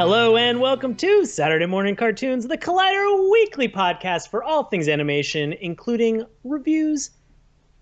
[0.00, 5.52] Hello and welcome to Saturday Morning Cartoons, the Collider weekly podcast for all things animation,
[5.60, 7.10] including reviews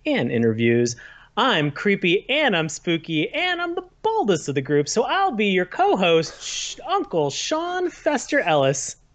[0.05, 0.97] and interviews.
[1.37, 5.47] I'm creepy and I'm spooky and I'm the baldest of the group, so I'll be
[5.47, 8.97] your co-host, Sh- Uncle Sean Fester Ellis.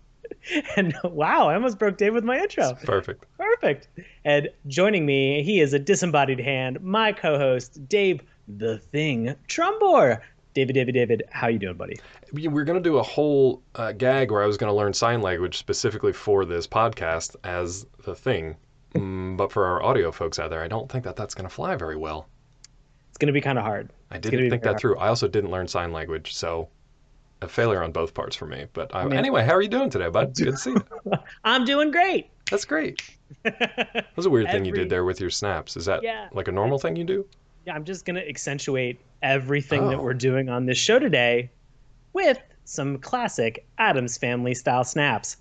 [0.77, 2.73] And wow, I almost broke Dave with my intro.
[2.85, 3.25] Perfect.
[3.37, 3.89] Perfect.
[4.23, 10.21] And joining me, he is a disembodied hand, my co-host, Dave the Thing Trumbore.
[10.53, 11.99] David, David, David, how you doing, buddy?
[12.31, 14.93] We We're going to do a whole uh, gag where I was going to learn
[14.93, 18.55] sign language specifically for this podcast as the thing.
[18.93, 21.53] Mm, but for our audio folks out there, I don't think that that's going to
[21.53, 22.27] fly very well.
[23.09, 23.91] It's going to be kind of hard.
[24.11, 24.97] I It's didn't think that through.
[24.97, 26.69] I also didn't learn sign language, so
[27.41, 28.65] a failure on both parts for me.
[28.73, 30.29] But uh, anyway, how are you doing today, bud?
[30.29, 31.11] It's good to see you.
[31.43, 32.29] I'm doing great.
[32.49, 33.01] That's great.
[33.43, 35.75] That was a weird thing you did there with your snaps.
[35.75, 36.29] Is that Yeah.
[36.33, 37.25] like a normal thing you do?
[37.65, 40.01] Yeah, I'm just going to accentuate everything that Oh.
[40.01, 41.49] we're doing on this show today
[42.11, 45.37] with some classic Addams Family style snaps.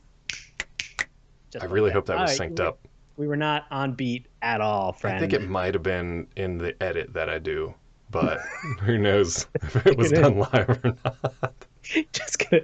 [1.51, 2.79] Just I like really hope that was All synced up.
[3.17, 5.17] We were not on beat at all, friend.
[5.17, 7.75] I think it might have been in the edit that I do,
[8.11, 8.41] but
[8.81, 11.55] who knows if it was done live or not.
[12.13, 12.63] just gonna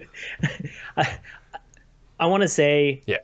[0.96, 1.18] I,
[2.20, 3.18] I want to say Yeah.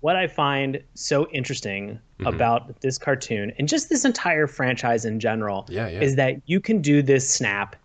[0.00, 2.28] What I find so interesting Mhm.
[2.34, 6.00] about this cartoon and just this entire franchise in general Yeah, yeah.
[6.00, 7.76] is that you can do this snap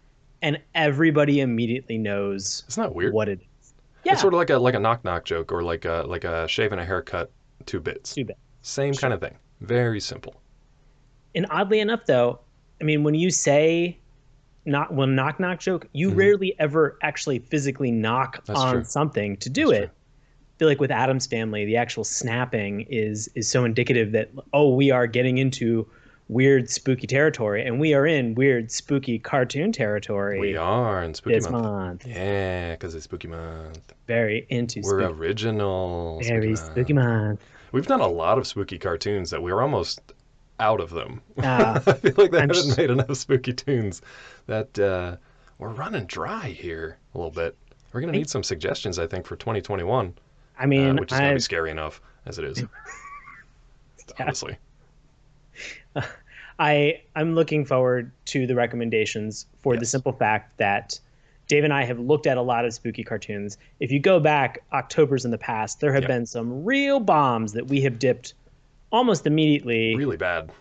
[0.41, 3.13] and everybody immediately knows Isn't that weird?
[3.13, 3.73] what it is.
[4.03, 6.23] Yeah, It's sort of like a like a knock knock joke or like a like
[6.23, 7.31] a shave and a haircut,
[7.65, 8.13] two bits.
[8.15, 8.39] Two bits.
[8.61, 9.35] Same kind of thing.
[9.61, 10.35] Very simple.
[11.35, 12.39] And oddly enough, though,
[12.81, 13.97] I mean, when you say
[14.65, 16.15] knock, well, knock knock joke, you Mhm.
[16.17, 18.83] rarely ever actually physically knock That's on true.
[18.83, 19.85] something to do That's it.
[19.87, 19.89] true.
[20.59, 24.73] I feel like with Addams family, the actual snapping is is so indicative that oh,
[24.75, 25.87] we are getting into
[26.27, 31.35] weird spooky territory, and we are in weird spooky cartoon territory We are in spooky
[31.37, 31.63] this month.
[31.63, 32.07] month.
[32.07, 33.79] Yeah, because it's spooky month.
[34.05, 36.19] Very into We're spooky, original.
[36.23, 36.59] very month.
[36.59, 37.39] spooky month.
[37.71, 40.01] We've done a lot of spooky cartoons that we're almost
[40.59, 41.21] out of them.
[41.41, 44.01] Ah, I feel like they I'm haven't s- made enough spooky tunes
[44.47, 45.15] that uh,
[45.57, 47.55] we're running dry here a little bit.
[47.93, 50.13] We're gonna need some suggestions, I think, for 2021,
[50.59, 52.63] I uh, mean, which is gonna be scary enough as it is.
[54.19, 54.57] Honestly,
[56.59, 60.99] I I'm looking forward to the recommendations for the simple fact that
[61.47, 63.57] Dave and I have looked at a lot of spooky cartoons.
[63.79, 66.07] If you go back October's in the past, there have Yeah.
[66.09, 68.33] been some real bombs that we have dipped
[68.91, 69.95] almost immediately.
[69.95, 70.51] really bad,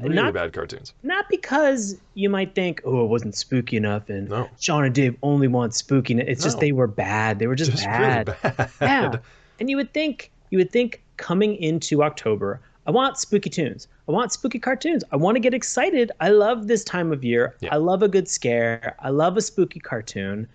[0.00, 0.94] really not- bad cartoons.
[1.02, 4.48] Not because you might think, oh, it wasn't spooky enough, and No.
[4.60, 6.18] Sean and Dave only want spooky.
[6.20, 7.38] It's just they were bad.
[7.38, 8.28] They were just, Just bad.
[8.28, 8.70] really bad.
[8.80, 9.16] Yeah.
[9.60, 13.86] And you would think you would think coming into October, I want spooky tunes.
[14.08, 15.04] I want spooky cartoons.
[15.12, 16.10] I want to get excited.
[16.18, 17.54] I love this time of year.
[17.60, 17.74] Yeah.
[17.74, 18.96] I love a good scare.
[18.98, 20.48] I love a spooky cartoon.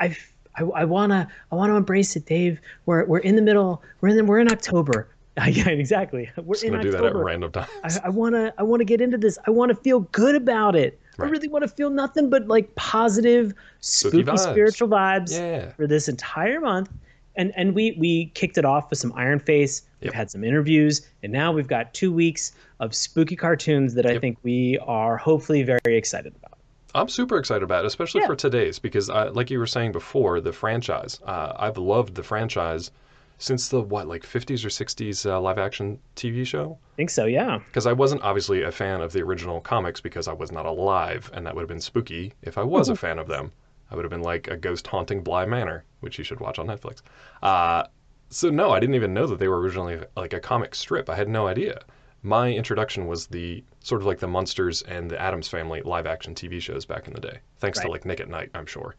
[0.00, 0.16] I
[0.56, 2.60] I, I wanna I wanna embrace it, Dave.
[2.86, 3.82] We're we're in the middle.
[4.00, 5.08] We're in the, we're in October.
[5.48, 6.30] yeah, exactly.
[6.36, 7.68] We're Just in gonna do that at random times.
[7.82, 9.38] I, I wanna I wanna get into this.
[9.46, 10.98] I wanna feel good about it.
[11.18, 14.40] I really want to feel nothing but like positive, spooky, vibes.
[14.40, 16.90] spiritual vibes yeah, for this entire month.
[17.36, 19.82] And and we we kicked it off with some Iron Face.
[20.00, 20.14] We've Yep.
[20.14, 24.20] had some interviews, and now we've got two weeks of spooky cartoons that I Yep.
[24.20, 26.58] think we are hopefully very excited about.
[26.94, 28.28] I'm super excited about it, especially Yeah.
[28.28, 31.18] for today's because, I, like you were saying before, the franchise.
[31.26, 32.92] Uh, I've loved the franchise
[33.38, 36.78] since the what, like 50s or 60s uh, live action TV show.
[36.92, 37.58] I think so, yeah.
[37.66, 41.30] Because I wasn't obviously a fan of the original comics because I was not alive,
[41.34, 43.50] and that would have been spooky if I was a fan of them.
[43.94, 46.66] I would have been like a ghost haunting Bly Manor, which you should watch on
[46.66, 47.00] Netflix.
[47.44, 47.84] Uh,
[48.28, 51.08] so no, I didn't even know that they were originally like a comic strip.
[51.08, 51.80] I had no idea.
[52.24, 56.34] My introduction was the sort of like the Munsters and the Addams Family live action
[56.34, 58.96] TV shows back in the day, thanks to like Nick at Night, I'm sure.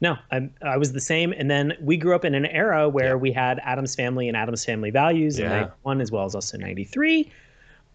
[0.00, 1.34] No, I, I was the same.
[1.36, 3.14] And then we grew up in an era where Yeah.
[3.16, 5.60] we had Addams Family and Addams Family Values in Yeah.
[5.84, 7.30] 91 as well as also 93.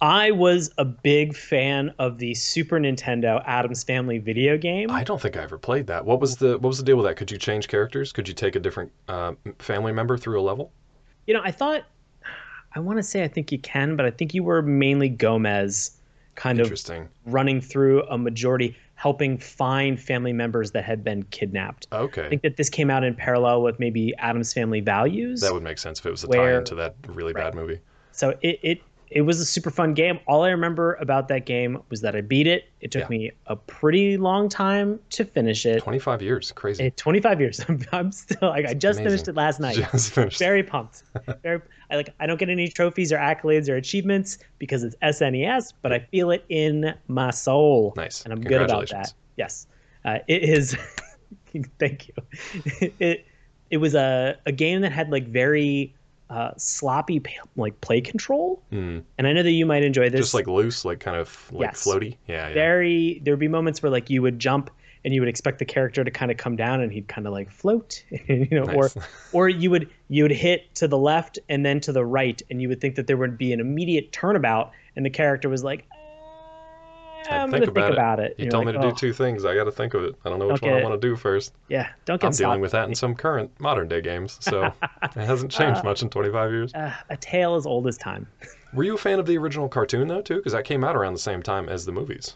[0.04, 4.92] I was a big fan of the Super Nintendo Addams Family video game.
[4.92, 6.04] I don't think I ever played that.
[6.04, 7.16] What was the what was the deal with that?
[7.16, 8.12] Could you change characters?
[8.12, 10.74] Could you take a different uh, family member through a level?
[11.26, 11.86] You know, I thought,
[12.76, 15.92] I want to say I think you can, but I think you were mainly Gomez
[16.36, 17.08] kind of Interesting.
[17.26, 21.88] running through a majority, helping find family members that had been kidnapped.
[21.94, 22.26] Okay.
[22.26, 25.40] I think that this came out in parallel with maybe Addams Family Values.
[25.40, 27.46] That would make sense if it was a Where- tie-in to that really Right.
[27.46, 27.80] bad movie.
[28.12, 30.20] So it, it it was a super fun game.
[30.28, 32.66] All I remember about that game was that I beat it.
[32.82, 33.08] It took Yeah.
[33.10, 35.80] me a pretty long time to finish it.
[35.84, 36.86] 25 years, crazy.
[36.86, 37.64] It, 25 years.
[37.70, 39.76] I'm, I'm still like I just finished it last night.
[39.92, 40.40] Just finished.
[40.40, 41.04] Very pumped.
[41.44, 41.62] Very
[41.92, 45.92] I like I don't get any trophies or accolades or achievements because it's SNES, but
[45.94, 47.94] I feel it in my soul.
[47.96, 48.24] Nice.
[48.24, 49.14] And I'm good about that.
[49.38, 49.68] Yes.
[50.06, 50.76] Uh, it is
[51.80, 52.14] Thank you.
[53.00, 53.26] It
[53.70, 55.94] it was a a game that had like very
[56.34, 57.22] uh, sloppy
[57.56, 59.00] like play control, Hmm.
[59.18, 60.22] and I know that you might enjoy this.
[60.22, 61.84] Just like loose, like kind of like Yes.
[61.86, 62.18] floaty.
[62.28, 62.54] Yeah, yeah.
[62.54, 64.70] very there would be moments where like you would jump
[65.06, 67.34] and you would expect the character to kind of come down and he'd kind of
[67.34, 68.96] like float you know Nice.
[68.98, 69.04] or
[69.34, 72.62] or you would you would hit to the left and then to the right and
[72.62, 75.82] you would think that there would be an immediate turnabout and the character was like
[75.92, 75.98] "Eh,
[77.32, 77.94] I'm think gonna think about it.
[77.94, 78.36] about it.
[78.38, 79.46] You told you're me to like, do two things.
[79.46, 80.16] I got to think of it.
[80.26, 80.72] I don't know which Okay.
[80.72, 81.54] one I want to do first.
[81.56, 84.66] "Oh, yeah don't get I'm dealing with that in some current modern day games, so
[85.04, 86.74] it hasn't changed much in 25 years.
[86.74, 88.28] uh, a tale as old as time
[88.74, 90.38] Were you a fan of the original cartoon though, too?
[90.38, 92.36] Because that came out around the same time as the movies.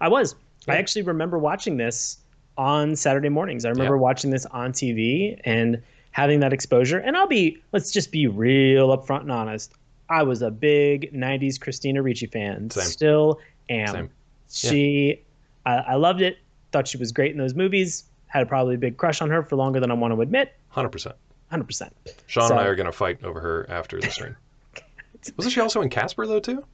[0.00, 0.34] I was.
[0.68, 2.18] I actually remember watching this
[2.58, 3.64] on Saturday mornings.
[3.64, 4.00] I remember Yeah.
[4.02, 5.80] watching this on TV and
[6.10, 6.98] having that exposure.
[6.98, 9.72] And I'll be, let's just be real upfront and honest.
[10.10, 12.68] I was a big 90s Christina Ricci fan.
[12.70, 12.84] Same.
[12.84, 14.10] Still am.
[14.48, 14.70] Same.
[14.70, 15.22] She,
[15.66, 16.38] I, I loved it.
[16.72, 18.04] Thought she was great in those movies.
[18.26, 20.52] Had probably a big crush on her for longer than I want to admit.
[20.74, 21.12] 100%.
[21.52, 21.90] 100%.
[22.26, 24.36] Sean So- and I are going to fight over her after the stream.
[25.36, 26.64] Wasn't she also in Casper though, too?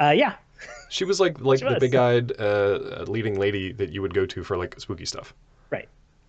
[0.00, 0.34] Uh, yeah.
[0.88, 4.56] She was like like the big-eyed uh, leading lady that you would go to for
[4.56, 5.34] like spooky stuff.
[5.70, 5.88] Right.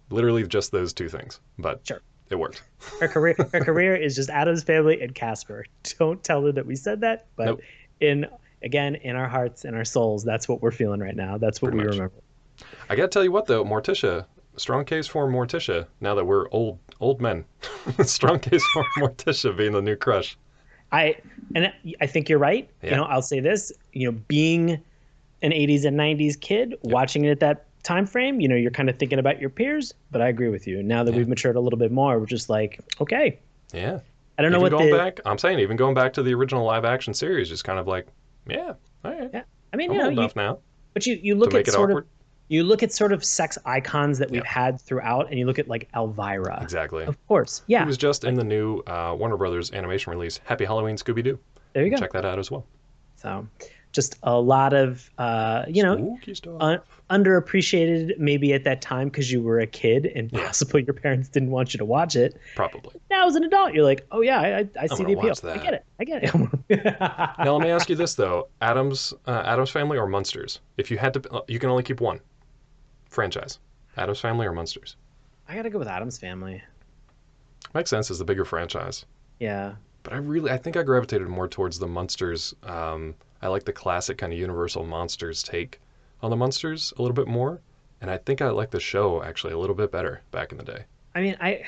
[0.09, 2.01] Literally just those two things, but Sure.
[2.29, 2.63] it worked.
[2.99, 5.65] Her career, her career is just Addams Family and Casper.
[5.99, 7.61] Don't tell her that we said that, but Nope.
[8.01, 8.25] in
[8.63, 11.37] again in our hearts and our souls, that's what we're feeling right now.
[11.37, 11.95] That's what Pretty we much.
[11.95, 12.15] remember.
[12.89, 14.25] I got to tell you what though, Morticia,
[14.55, 15.87] strong case for Morticia.
[16.01, 17.45] Now that we're old old men,
[18.03, 20.37] strong case for Morticia being the new crush.
[20.91, 21.17] I
[21.55, 21.71] and
[22.01, 22.69] I think you're right.
[22.81, 23.71] You know, I'll say this.
[23.93, 24.71] You know, being
[25.41, 28.89] an '80s and '90s kid, watching it at that time frame, you know, you're kind
[28.89, 29.93] of thinking about your peers.
[30.11, 30.81] But I agree with you.
[30.81, 31.17] Now that Yeah.
[31.17, 33.37] we've matured a little bit more, we're just like, okay.
[33.73, 33.99] Yeah.
[34.39, 34.97] I don't know even what going the.
[34.97, 37.87] back, I'm saying even going back to the original live action series, just kind of
[37.87, 38.07] like,
[38.49, 38.73] yeah,
[39.05, 39.43] all right, Yeah.
[39.73, 40.59] I mean, I'm you know, old you, now
[40.93, 42.03] but you you look at sort awkward.
[42.05, 42.09] of
[42.49, 44.49] you look at sort of sex icons that we've Yeah.
[44.49, 46.59] had throughout, and you look at like Elvira.
[46.61, 47.03] Exactly.
[47.03, 47.83] Of course, yeah.
[47.83, 51.37] It was just in the new uh, Warner Brothers animation release, Happy Halloween, Scooby Doo.
[51.73, 51.97] there you go.
[51.97, 52.65] Check that out as well.
[53.17, 53.45] So,
[53.93, 56.17] just a lot of uh, you know
[56.59, 56.79] un-
[57.09, 60.45] underappreciated maybe at that time because you were a kid and Yeah.
[60.45, 62.39] possibly your parents didn't want you to watch it.
[62.55, 62.93] Probably.
[63.09, 65.33] Now as an adult, you're like, oh yeah, I, I, see the appeal.
[65.49, 65.85] I get it.
[65.99, 66.33] I get it.
[67.39, 70.59] Now let me ask you this though: Addams, uh, Addams Family or Munsters?
[70.77, 72.19] If you had to, uh, you can only keep one
[73.09, 73.59] franchise:
[73.95, 74.95] Addams Family or Munsters.
[75.47, 76.61] I gotta go with Addams Family.
[77.73, 79.05] Makes sense as the bigger franchise.
[79.39, 79.75] Yeah.
[80.03, 82.53] But I really, I think I gravitated more towards the Munsters.
[82.63, 85.79] Um, I like the classic kind of Universal monsters take
[86.21, 87.59] on the Munsters a little bit more,
[88.01, 90.63] and I think I like the show actually a little bit better back in the
[90.63, 90.83] day.
[91.15, 91.63] I mean, I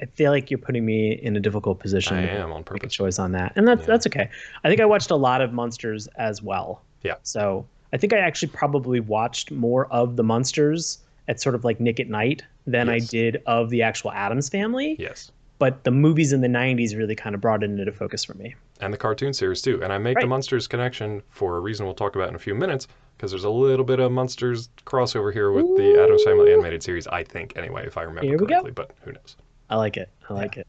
[0.00, 2.16] I feel like you're putting me in a difficult position.
[2.18, 2.92] I am on Make a purpose.
[2.94, 3.86] choice on that, and that's Yeah.
[3.86, 4.28] that's okay.
[4.62, 6.82] I think I watched a lot of Munsters as well.
[7.02, 7.14] Yeah.
[7.22, 10.98] So I think I actually probably watched more of the Munsters
[11.28, 14.96] at sort of like Nick at Night than I did of the actual Addams Family.
[14.98, 18.34] Yes, But the movies in the '90s really kind of brought it into focus for
[18.34, 18.54] me.
[18.80, 19.82] And the cartoon series too.
[19.82, 20.28] And I make the Right.
[20.28, 23.50] Munsters connection for a reason we'll talk about in a few minutes because there's a
[23.50, 27.06] little bit of Munsters crossover here with the Addams Family animated series.
[27.06, 28.46] I think anyway, if I remember Here we go.
[28.46, 29.36] correctly, but who knows?
[29.70, 30.10] I like it.
[30.28, 30.66] I like it.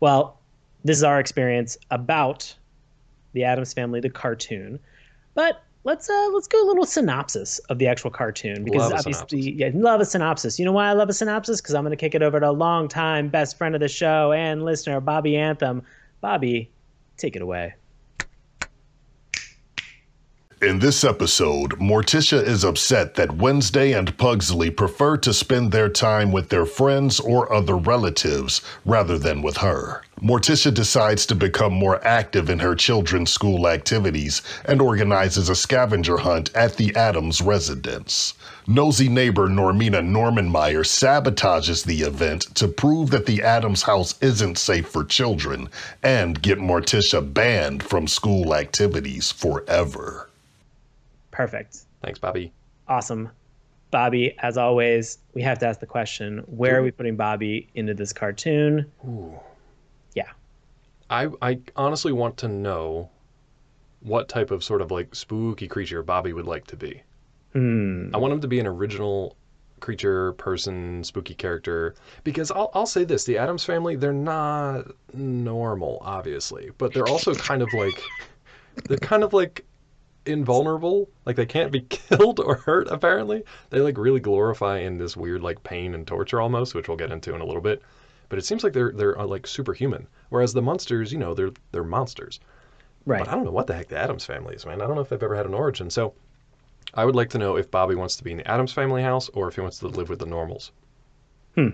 [0.00, 0.40] Well,
[0.84, 2.54] this is our experience about
[3.32, 4.78] the Addams Family, the cartoon.
[5.34, 8.96] But let's uh let's go a little synopsis of the actual cartoon because Love a
[8.96, 10.58] obviously yeah, love a synopsis.
[10.58, 11.60] You know why I love a synopsis?
[11.60, 14.64] Because I'm gonna kick it over to a longtime best friend of the show and
[14.64, 15.82] listener, Bobby Anthem.
[16.20, 16.70] Bobby,
[17.16, 17.74] take it away.
[20.62, 26.32] In this episode, Morticia is upset that Wednesday and Pugsley prefer to spend their time
[26.32, 30.02] with their friends or other relatives rather than with her.
[30.24, 36.16] Morticia decides to become more active in her children's school activities and organizes a scavenger
[36.16, 38.32] hunt at the Addams residence.
[38.66, 44.88] Nosy neighbor Normina Normanmeyer sabotages the event to prove that the Addams house isn't safe
[44.88, 45.68] for children
[46.02, 50.30] and get Morticia banned from school activities forever.
[51.32, 51.80] Perfect.
[52.00, 52.50] Thanks, Bobby.
[52.88, 53.28] Awesome.
[53.90, 57.92] Bobby, as always, we have to ask the question, where are we putting Bobby into
[57.92, 58.90] this cartoon?
[59.06, 59.38] Ooh.
[61.10, 63.10] I I honestly want to know
[64.00, 67.02] what type of sort of like spooky creature Bobby would like to be.
[67.52, 68.10] Hmm.
[68.12, 69.36] I want him to be an original
[69.80, 71.94] creature, person, spooky character.
[72.24, 77.34] Because I'll I'll say this: the Addams family, they're not normal, obviously, but they're also
[77.34, 78.00] kind of like
[78.88, 79.64] they're kind of like
[80.26, 81.08] invulnerable.
[81.26, 82.88] Like they can't be killed or hurt.
[82.90, 86.96] Apparently, they like really glorify in this weird like pain and torture almost, which we'll
[86.96, 87.82] get into in a little bit.
[88.28, 90.06] But it seems like they're they're uh, like superhuman.
[90.30, 92.40] Whereas the monsters, you know, they're they're monsters.
[93.06, 93.18] Right.
[93.18, 94.80] But I don't know what the heck the Addams family is, man.
[94.80, 95.90] I don't know if they've ever had an origin.
[95.90, 96.14] So
[96.94, 99.28] I would like to know if Bobby wants to be in the Addams Family house
[99.30, 100.72] or if he wants to live with the normals.
[101.54, 101.68] Hmm.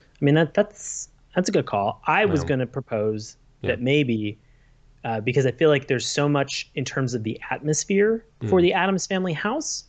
[0.00, 2.02] I mean that that's that's a good call.
[2.06, 2.48] I was Yeah.
[2.48, 3.70] going to propose Yeah.
[3.70, 4.38] that maybe
[5.04, 8.62] uh, because I feel like there's so much in terms of the atmosphere for Mm.
[8.62, 9.84] the Addams Family house.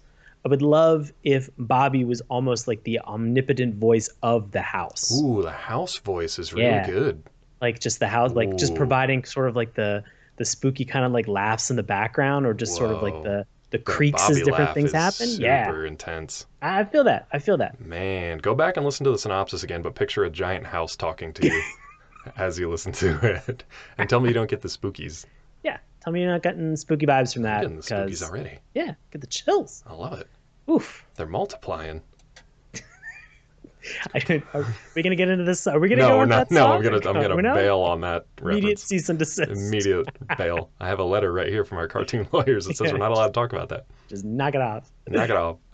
[0.46, 5.42] I would love if Bobby was almost like the omnipotent voice of the house, Ooh,
[5.42, 6.88] the house voice is really Yeah.
[6.92, 7.24] good.
[7.62, 10.04] like just the house, like just providing sort of like the
[10.38, 13.24] the spooky kind of like laughs in the background, or just sort of like Whoa.
[13.24, 15.40] the the creaks Bobby as different things happen.
[15.40, 16.48] Super Yeah, intense.
[16.62, 17.28] I I feel that.
[17.34, 17.78] I feel that.
[17.78, 21.34] Man, go back and listen to the synopsis again, but picture a giant house talking
[21.34, 21.66] to you
[22.38, 23.64] as you listen to it.
[23.98, 25.26] And tell me you don't get the spookies.
[26.04, 28.58] Tell me you're not getting spooky vibes from I'm that getting the spookies already.
[28.74, 29.84] yeah, get the chills.
[29.88, 30.28] I love it.
[30.70, 31.06] Oof.
[31.16, 32.02] They're multiplying.
[34.16, 35.68] I, are we gonna get into this?
[35.68, 36.50] Are we gonna No, go we're not.
[36.50, 36.68] that No?
[36.72, 37.54] I'm gonna I'm gonna no?
[37.56, 38.84] bail on that Immediate reference.
[38.84, 39.52] cease and desist.
[39.52, 40.08] Immediate
[40.38, 40.70] bail.
[40.80, 43.28] I have a letter right here from our cartoon lawyers that says we're not allowed
[43.28, 43.86] to talk about that.
[44.08, 44.90] Just knock it off.
[45.10, 45.58] Knock it off.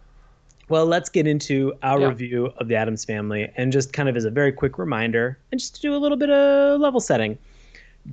[0.70, 2.10] Well, let's get into our Yeah.
[2.10, 5.60] review of the Addams Family, and just kind of as a very quick reminder, and
[5.60, 7.40] just to do a little bit of level setting.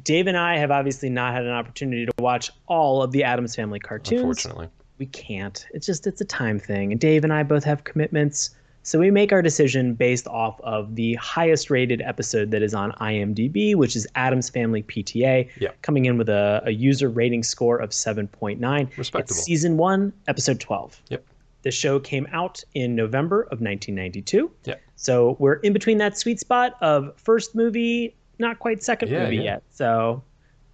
[0.03, 3.55] Dave and I have obviously not had an opportunity to watch all of the Addams
[3.55, 4.21] Family cartoons.
[4.21, 4.69] Unfortunately.
[4.99, 5.67] we can't.
[5.73, 6.93] It's just it's a time thing.
[6.93, 8.51] And Dave and I both have commitments.
[8.83, 12.93] So we make our decision based off of the highest rated episode that is on
[12.93, 15.71] IMDb, which is Addams Family PTA, Yeah.
[15.83, 18.97] coming in with a, a user rating score of 7.9.
[18.97, 19.19] Respectable.
[19.37, 21.03] It's season one, episode 12.
[21.11, 21.25] Yep.
[21.63, 24.53] The show came out in November of 1992.
[24.67, 24.75] Yeah.
[24.95, 29.37] So we're in between that sweet spot of first movie, not quite second Yeah, movie
[29.37, 29.43] yeah.
[29.43, 29.63] yet.
[29.71, 30.23] So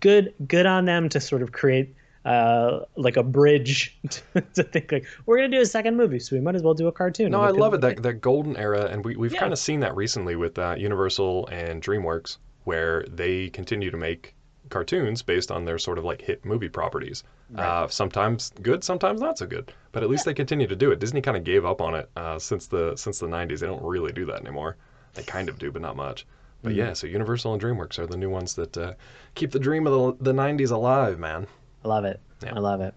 [0.00, 4.92] good good on them to sort of create uh, like a bridge to, to think
[4.92, 7.32] like we're gonna do a second movie, so we might as well do a cartoon.
[7.32, 7.80] No, I love it.
[7.80, 9.40] That that golden era, and we we've Yeah.
[9.40, 14.34] kind of seen that recently with uh, Universal and DreamWorks, where they continue to make
[14.68, 17.24] cartoons based on their sort of like hit movie properties.
[17.56, 20.98] Uh, sometimes good, sometimes not so good, but at least they continue to do it.
[21.00, 23.58] Disney kind of gave up on it uh, since the since the '90s.
[23.58, 24.76] They don't really do that anymore.
[25.14, 26.24] They kind of do, but not much.
[26.62, 28.94] But yeah, so Universal and DreamWorks are the new ones that uh,
[29.34, 31.46] keep the dream of the, the '90s alive, man.
[31.84, 32.20] I love it.
[32.42, 32.54] Yeah.
[32.54, 32.94] I love it.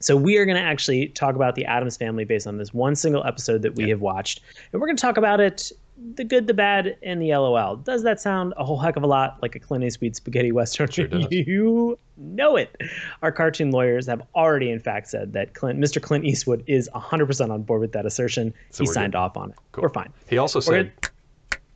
[0.00, 2.94] So we are going to actually talk about the Addams Family based on this one
[2.94, 4.40] single episode that we have watched,
[4.72, 5.72] and we're going to talk about it,
[6.14, 7.76] the good, the bad, and the LOL.
[7.76, 10.88] Does that sound a whole heck of a lot like a Clint Eastwood spaghetti western?
[10.88, 11.26] Sure does.
[11.30, 12.80] you know it.
[13.22, 16.00] Our cartoon lawyers have already, in fact, said that Clint, Mr.
[16.00, 18.54] Clint Eastwood is 100% on board with that assertion.
[18.70, 19.18] So he signed good.
[19.18, 19.56] off on it.
[19.72, 19.82] Cool.
[19.82, 20.12] We're fine.
[20.28, 20.92] He also We're said,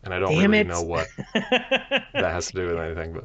[0.05, 0.67] and I don't Damn really it.
[0.67, 3.25] know what that has to do with anything, but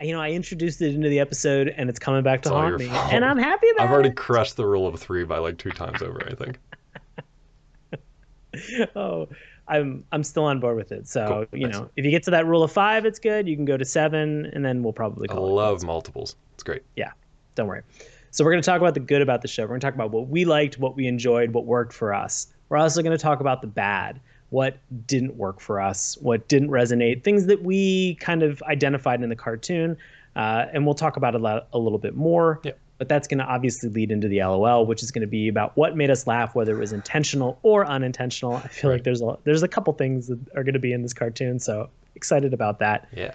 [0.00, 2.78] You know, I introduced it into the episode, and it's coming back to It's haunt
[2.78, 3.12] me, fault.
[3.12, 3.84] and I'm happy about it.
[3.86, 4.16] I've already it.
[4.16, 6.58] crushed the rule of three by like two times over, I think.
[8.96, 9.28] oh,
[9.68, 11.08] I'm I'm still on board with it.
[11.08, 11.58] So Cool.
[11.60, 11.76] you Nice.
[11.76, 13.48] know, if you get to that rule of five, it's good.
[13.48, 15.52] You can go to seven, and then we'll probably I call it.
[15.52, 16.36] love multiples.
[16.54, 16.82] It's great.
[16.96, 17.10] Yeah,
[17.54, 17.82] don't worry.
[18.30, 19.62] So we're going to talk about the good about the show.
[19.62, 22.48] We're going to talk about what we liked, what we enjoyed, what worked for us.
[22.68, 24.20] We're also going to talk about the bad,
[24.50, 29.28] what didn't work for us, what didn't resonate, things that we kind of identified in
[29.28, 29.96] the cartoon,
[30.36, 32.60] uh, and we'll talk about it a, a little bit more.
[32.64, 32.78] Yep.
[32.98, 35.76] But that's going to obviously lead into the LOL, which is going to be about
[35.76, 38.54] what made us laugh, whether it was intentional or unintentional.
[38.54, 41.02] I feel like there's a there's a couple things that are going to be in
[41.02, 43.34] this cartoon, so excited about that Yeah.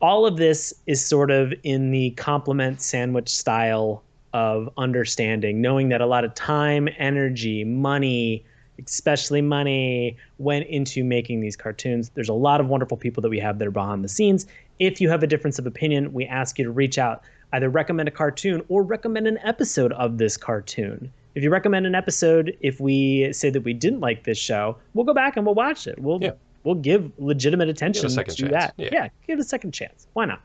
[0.00, 4.02] all of this is sort of in the compliment sandwich style
[4.32, 8.42] of understanding, knowing that a lot of time, energy, money,
[8.86, 12.10] especially money, went into making these cartoons.
[12.14, 14.46] There's a lot of wonderful people that we have that are behind the scenes.
[14.78, 17.22] If you have a difference of opinion, we ask you to reach out,
[17.52, 21.12] either recommend a cartoon or recommend an episode of this cartoon.
[21.34, 25.06] If you recommend an episode, if we say that we didn't like this show, we'll
[25.06, 25.98] go back and we'll watch it.
[25.98, 26.32] We'll Yeah.
[26.64, 28.52] we'll give legitimate attention second to chance.
[28.52, 28.74] that.
[28.76, 28.88] Yeah.
[28.92, 30.06] yeah, give it a second chance.
[30.12, 30.42] Why not?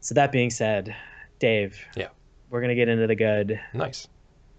[0.00, 0.94] So that being said,
[1.40, 1.78] Dave.
[1.96, 2.08] Yeah.
[2.50, 3.58] We're gonna get into the good.
[3.74, 4.06] Nice.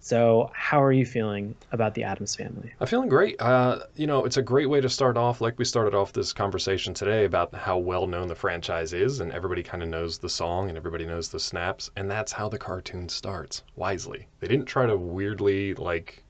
[0.08, 2.72] So, how are you feeling about the Addams family?
[2.80, 3.38] I'm feeling great.
[3.42, 6.32] Uh, you know, it's a great way to start off, like we started off this
[6.32, 10.28] conversation today about how well known the franchise is, and everybody kind of knows the
[10.30, 14.26] song and everybody knows the snaps, and that's how the cartoon starts wisely.
[14.40, 16.24] They didn't try to weirdly, like,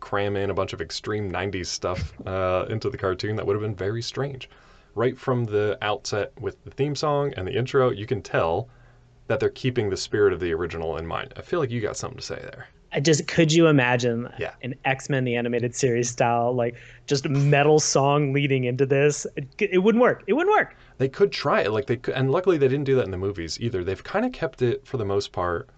[0.00, 3.36] cram in a bunch of extreme 90s stuff uh, into the cartoon.
[3.36, 4.48] That would have been very strange.
[4.94, 8.70] Right from the outset with the theme song and the intro, you can tell
[9.26, 11.34] that they're keeping the spirit of the original in mind.
[11.36, 12.68] I feel like you got something to say there.
[12.92, 14.52] I just could you imagine Yeah.
[14.62, 19.26] an X Men the animated series style like just metal song leading into this?
[19.36, 20.24] It, it wouldn't work.
[20.26, 20.74] It wouldn't work.
[20.98, 23.16] They could try it, like they could, and luckily they didn't do that in the
[23.16, 23.84] movies either.
[23.84, 25.68] They've kind of kept it for the most part.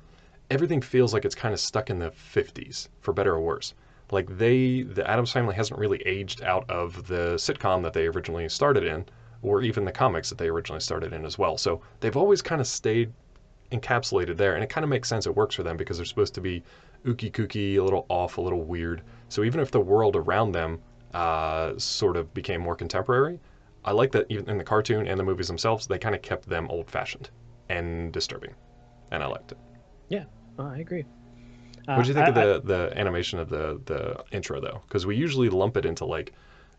[0.51, 3.75] Everything feels like it's kind of stuck in the 50s, for better or worse.
[4.11, 8.49] Like they, the Addams Family hasn't really aged out of the sitcom that they originally
[8.49, 9.07] started in,
[9.43, 11.57] or even the comics that they originally started in as well.
[11.57, 13.13] So they've always kind of stayed
[13.71, 15.27] encapsulated there, and it kind of makes sense.
[15.27, 16.63] It works for them because they're supposed to be
[17.05, 19.03] ooky kooky, a little off, a little weird.
[19.29, 20.81] So even if the world around them
[21.15, 23.41] uh, sort of became more contemporary,
[23.85, 26.49] I like that even in the cartoon and the movies themselves, they kind of kept
[26.49, 27.31] them old fashioned
[27.69, 28.55] and disturbing,
[29.11, 29.59] and I liked it.
[30.09, 30.25] Yeah,
[30.59, 31.05] oh, I agree.
[31.95, 34.83] What do you think Uh, of I- the the animation of the the intro though?
[34.89, 36.33] Because we usually lump it into like,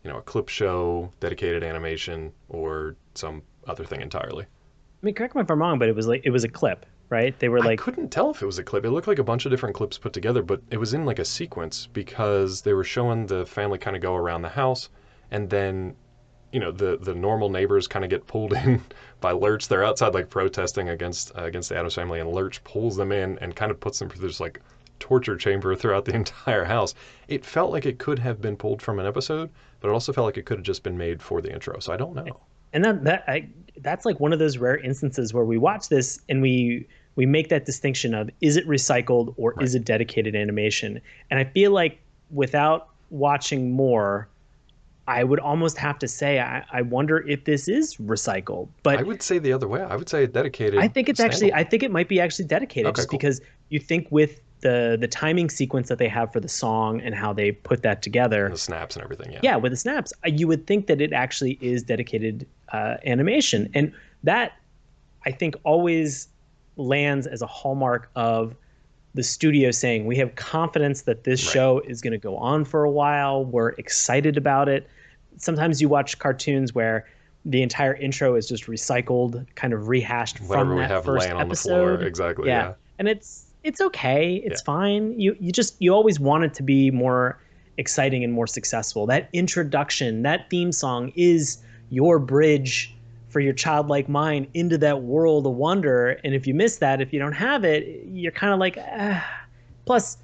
[0.04, 4.46] you know, a clip show, dedicated animation, or some other thing entirely.
[5.02, 6.86] I mean, correct me if I'm wrong, but it was like it was a clip,
[7.14, 7.38] right?
[7.38, 8.84] They were I like, couldn't tell if it was a clip.
[8.84, 11.18] It looked like a bunch of different clips put together, but it was in like
[11.20, 14.88] a sequence because they were showing the family kind of go around the house,
[15.30, 15.96] and then,
[16.52, 18.82] you know, the the normal neighbors kind of get pulled in
[19.20, 19.68] by Lurch.
[19.68, 23.38] They're outside like protesting against uh, against the Adams family, and Lurch pulls them in
[23.40, 24.60] and kind of puts them through this like
[25.00, 26.94] torture chamber throughout the entire house.
[27.28, 30.26] It felt like it could have been pulled from an episode, but it also felt
[30.26, 31.78] like it could have just been made for the intro.
[31.80, 32.40] So I don't know.
[32.72, 36.20] and that that I, that's like one of those rare instances where we watch this
[36.28, 41.00] and we we make that distinction of is it recycled or is it dedicated animation
[41.30, 41.98] and i feel like
[42.30, 44.28] without watching more
[45.06, 49.02] i would almost have to say i, I wonder if this is recycled but I
[49.02, 49.82] would say the other way.
[49.82, 50.80] I would say dedicated.
[50.80, 51.52] I think it's actually.
[51.52, 53.18] I think it might be actually dedicated Okay, just cool.
[53.18, 53.40] because
[53.70, 57.32] you think with the the timing sequence that they have for the song and how
[57.32, 58.48] they put that together.
[58.48, 59.32] the snaps and everything.
[59.32, 59.40] Yeah.
[59.42, 63.70] Yeah, with the snaps, uh, you would think that it actually is dedicated uh, animation,
[63.74, 63.92] and
[64.22, 64.52] that
[65.26, 66.28] I think always
[66.76, 68.54] lands as a hallmark of
[69.14, 71.52] the studio saying we have confidence that this Right.
[71.52, 73.44] show is going to go on for a while.
[73.44, 74.88] We're excited about it.
[75.36, 77.06] Sometimes you watch cartoons where
[77.44, 81.26] the entire intro is just recycled, kind of rehashed Whatever from we that have first
[81.26, 81.98] laying on the episode.
[81.98, 82.06] floor.
[82.06, 82.48] Exactly.
[82.48, 82.68] yeah.
[82.68, 82.72] Yeah.
[82.98, 84.42] and it's it's okay.
[84.44, 85.18] It's fine.
[85.18, 87.38] You you just you always want it to be more
[87.78, 89.06] exciting and more successful.
[89.06, 91.58] That introduction, that theme song is
[91.90, 92.93] your bridge
[93.34, 96.10] for your childlike mind into that world of wonder.
[96.22, 99.28] And if you miss that, if you don't have it, you're kind of like, ah.
[99.86, 100.16] Plus,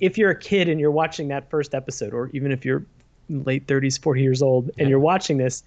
[0.00, 2.84] if you're a kid and you're watching that first episode, or even if you're
[3.28, 4.88] late 30s, 40 years old, and Yeah.
[4.88, 5.62] you're watching this,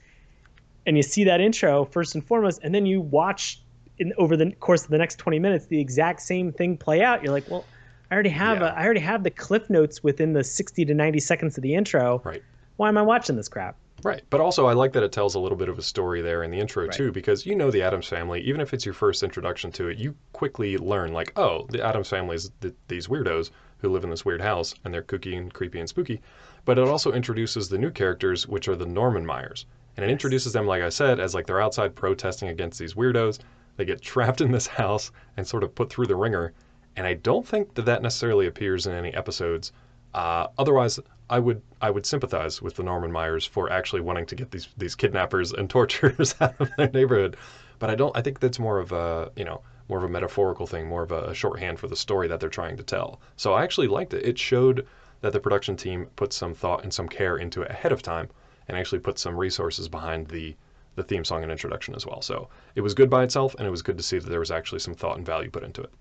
[0.86, 3.64] and you see that intro first and foremost, and then you watch
[3.98, 7.24] in over the course of the next 20 minutes the exact same thing play out,
[7.24, 7.70] you're like, well,
[8.12, 8.74] I already have Yeah.
[8.74, 11.76] a, I already have the cliff notes within the 60 to 90 seconds of the
[11.76, 12.22] intro.
[12.26, 12.44] Right.
[12.76, 13.78] Why am I watching this crap?
[14.04, 14.22] Right.
[14.30, 16.52] But also, I like that it tells a little bit of a story there in
[16.52, 16.92] the intro, Right.
[16.94, 19.98] too, because you know the Addams family, even if it's your first introduction to it,
[19.98, 24.10] you quickly learn, like, oh, the Addams family is th- these weirdos who live in
[24.10, 26.22] this weird house, and they're kooky and creepy and spooky.
[26.66, 29.66] But it also introduces the new characters, which are the Normanmeyers.
[29.98, 33.40] And it introduces them, like I said, as like they're outside protesting against these weirdos.
[33.78, 36.54] They get trapped in this house and sort of put through the ringer.
[36.96, 39.72] And I don't think that that necessarily appears in any episodes.
[40.14, 41.00] Uh, otherwise,
[41.30, 44.96] I would I would sympathize with the Normanmeyers for actually wanting to get these these
[44.96, 47.38] kidnappers and torturers out of their neighborhood.
[47.78, 48.16] But I don't.
[48.18, 51.12] I think that's more of a you know more of a metaphorical thing, more of
[51.12, 53.20] a shorthand for the story that they're trying to tell.
[53.38, 54.26] So I actually liked it.
[54.26, 54.86] It showed
[55.22, 58.30] that the production team put some thought and some care into it ahead of time,
[58.68, 60.56] and actually put some resources behind the
[60.96, 62.22] the theme song and introduction as well.
[62.22, 64.52] So it was good by itself, and it was good to see that there was
[64.52, 65.92] actually some thought and value put into it.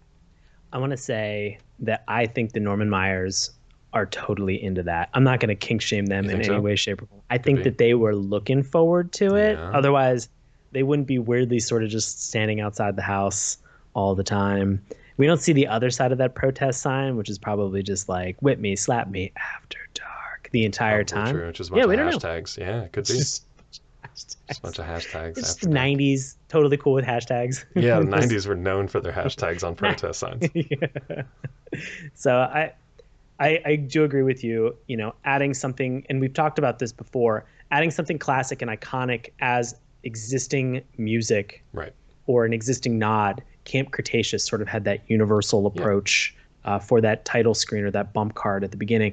[0.73, 3.58] I want to say that I think the Normanmeyers
[3.92, 5.09] are totally into that.
[5.14, 7.22] I'm not going to kink shame them in think any way, shape, or form.
[7.31, 7.64] I think be.
[7.64, 9.59] that they were looking forward to it.
[9.59, 9.70] Yeah.
[9.70, 10.29] Otherwise,
[10.72, 13.59] they wouldn't be weirdly sort of just standing outside the house
[13.94, 14.83] all the time.
[15.16, 18.37] We don't see the other side of that protest sign, which is probably just like
[18.40, 21.35] whip me, slap me after dark the entire Probably time.
[21.35, 21.48] True.
[21.48, 22.64] It's just a bunch Yeah, we of don't know.
[22.64, 23.14] Yeah, it could be.
[23.14, 23.44] Just
[24.18, 25.38] just, a bunch of hashtags.
[25.38, 25.74] it's the that.
[25.74, 27.64] 90s, totally cool with hashtags.
[27.74, 30.48] Yeah, the 90s were known for their hashtags on protest signs.
[30.55, 31.22] yeah.
[32.14, 32.72] So I,
[33.40, 34.77] I I do agree with you.
[34.87, 39.31] You know, adding something, and we've talked about this before, adding something classic and iconic
[39.40, 39.74] as
[40.05, 41.92] existing music Right.
[42.27, 43.42] or an existing nod.
[43.64, 48.12] Camp Cretaceous sort of had that universal approach uh, for that title screen or that
[48.14, 49.12] bump card at the beginning.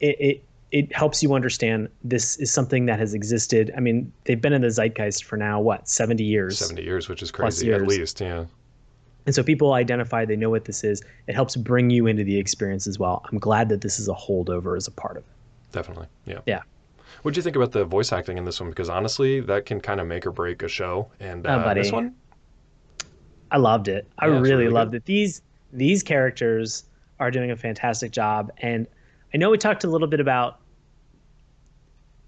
[0.00, 3.72] It, it it helps you understand this is something that has existed.
[3.76, 6.58] I mean, they've been in the zeitgeist for now what seventy years.
[6.58, 8.20] 70 years, which is crazy at least.
[8.20, 8.46] Yeah.
[9.26, 11.02] And so people identify, they know what this is.
[11.26, 13.24] It helps bring you into the experience as well.
[13.30, 15.72] I'm glad that this is a holdover as a part of it.
[15.72, 16.06] Definitely.
[16.26, 16.40] Yeah.
[16.46, 16.60] Yeah.
[17.22, 18.68] What do you think about the voice acting in this one?
[18.68, 21.10] Because honestly, that can kind of make or break a show.
[21.20, 21.80] And Oh, uh, buddy.
[21.82, 22.14] this one,
[23.50, 24.06] I loved it.
[24.18, 24.98] I Yeah, really, really loved good.
[24.98, 25.04] it.
[25.06, 26.84] These these characters
[27.18, 28.52] are doing a fantastic job.
[28.58, 28.86] And
[29.32, 30.60] I know we talked a little bit about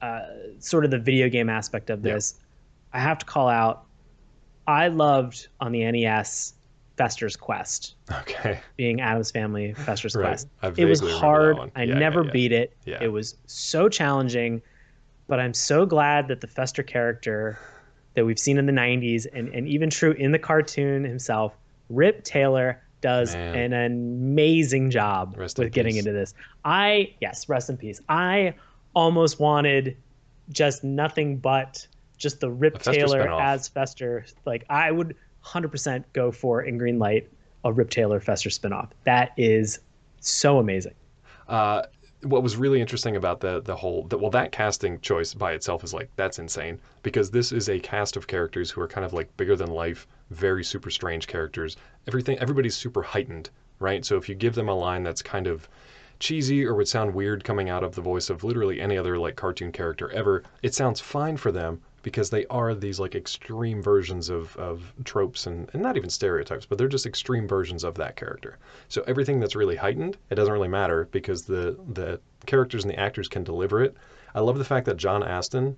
[0.02, 0.20] uh,
[0.58, 2.14] sort of the video game aspect of Yeah.
[2.14, 2.34] this.
[2.92, 3.84] I have to call out.
[4.66, 6.54] I loved on the NES
[6.96, 7.94] Fester's Quest.
[8.10, 8.60] okay.
[8.76, 10.28] being Addams Family Fester's Right.
[10.28, 10.48] Quest.
[10.78, 11.58] It was vaguely remember that hard.
[11.58, 11.70] one.
[11.76, 12.30] I Yeah, yeah, never yeah.
[12.30, 12.76] beat it.
[12.84, 12.98] Yeah.
[13.02, 14.62] It was so challenging,
[15.28, 17.58] but I'm so glad that the Fester character
[18.14, 21.54] that we've seen in the 90s and, and even true in the cartoon himself
[21.90, 23.72] Rip Taylor does Man.
[23.72, 23.92] an
[24.26, 26.00] amazing job Rest in with getting peace.
[26.06, 26.32] into this.
[26.64, 28.00] I yes, rest in peace.
[28.08, 28.54] I
[28.94, 29.96] almost wanted
[30.48, 34.24] just nothing but just the Rip Taylor as Fester.
[34.46, 35.14] Like I would
[35.46, 37.28] 100% go for in green light
[37.64, 38.90] a Rip Taylor Fester spinoff.
[39.04, 39.80] That is
[40.20, 40.94] so amazing.
[41.48, 41.82] Uh,
[42.22, 45.84] what was really interesting about the the whole the, well that casting choice by itself
[45.84, 49.12] is like that's insane because this is a cast of characters who are kind of
[49.12, 51.76] like bigger than life, very super strange characters.
[52.08, 54.04] Everything everybody's super heightened, right?
[54.04, 55.68] So if you give them a line that's kind of
[56.18, 59.36] cheesy or would sound weird coming out of the voice of literally any other like
[59.36, 64.30] cartoon character ever, it sounds fine for them because they are these like extreme versions
[64.30, 68.14] of, of tropes and, and not even stereotypes, but they're just extreme versions of that
[68.14, 68.58] character.
[68.86, 73.00] So everything that's really heightened, it doesn't really matter because the the characters and the
[73.00, 73.96] actors can deliver it.
[74.36, 75.76] I love the fact that John Astin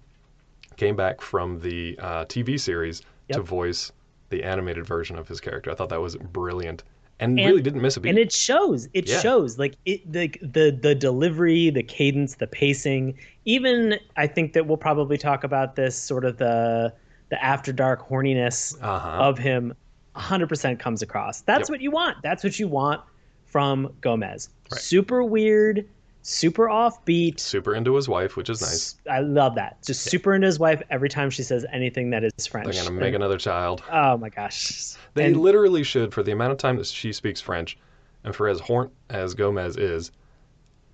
[0.76, 3.00] came back from the uh, TV series
[3.32, 3.90] to voice
[4.28, 5.70] the animated version of his character.
[5.70, 6.84] I thought that was brilliant
[7.20, 8.10] and, And- really didn't miss a beat.
[8.10, 9.18] and it shows it Yeah.
[9.20, 14.66] shows like it the the the delivery the cadence the pacing even i think that
[14.66, 16.92] we'll probably talk about this sort of the
[17.30, 19.08] the after dark horniness uh-huh.
[19.22, 19.74] of him
[20.16, 21.70] 100% comes across that's Yep.
[21.70, 23.00] what you want that's what you want
[23.46, 24.80] from gomez Right.
[24.80, 25.86] super weird
[26.28, 28.96] super offbeat Super into his wife, which is nice.
[29.10, 32.46] I love that just super into his wife every time she says anything that is
[32.46, 33.82] french They're gonna make And- another child.
[33.90, 37.40] oh my gosh They And- literally should, for the amount of time that she speaks
[37.40, 37.78] French,
[38.24, 40.10] and for as horn as Gomez is,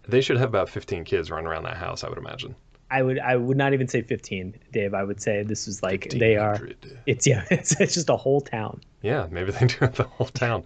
[0.07, 2.05] they should have about 15 kids running around that house.
[2.05, 2.55] I would imagine.
[2.90, 4.94] I would I would not even say 15, Dave.
[4.94, 6.68] I would say this is like they are
[7.07, 8.81] it's yeah, it's, it's just a whole town.
[9.03, 10.64] Yeah, maybe they do it the whole town.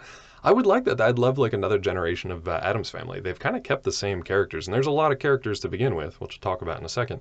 [0.48, 0.98] I would like that.
[0.98, 3.20] I'd love like another generation of uh, Addams family.
[3.20, 5.94] They've kind of kept the same characters, and there's a lot of characters to begin
[5.94, 7.20] with, which we'll talk about in a second.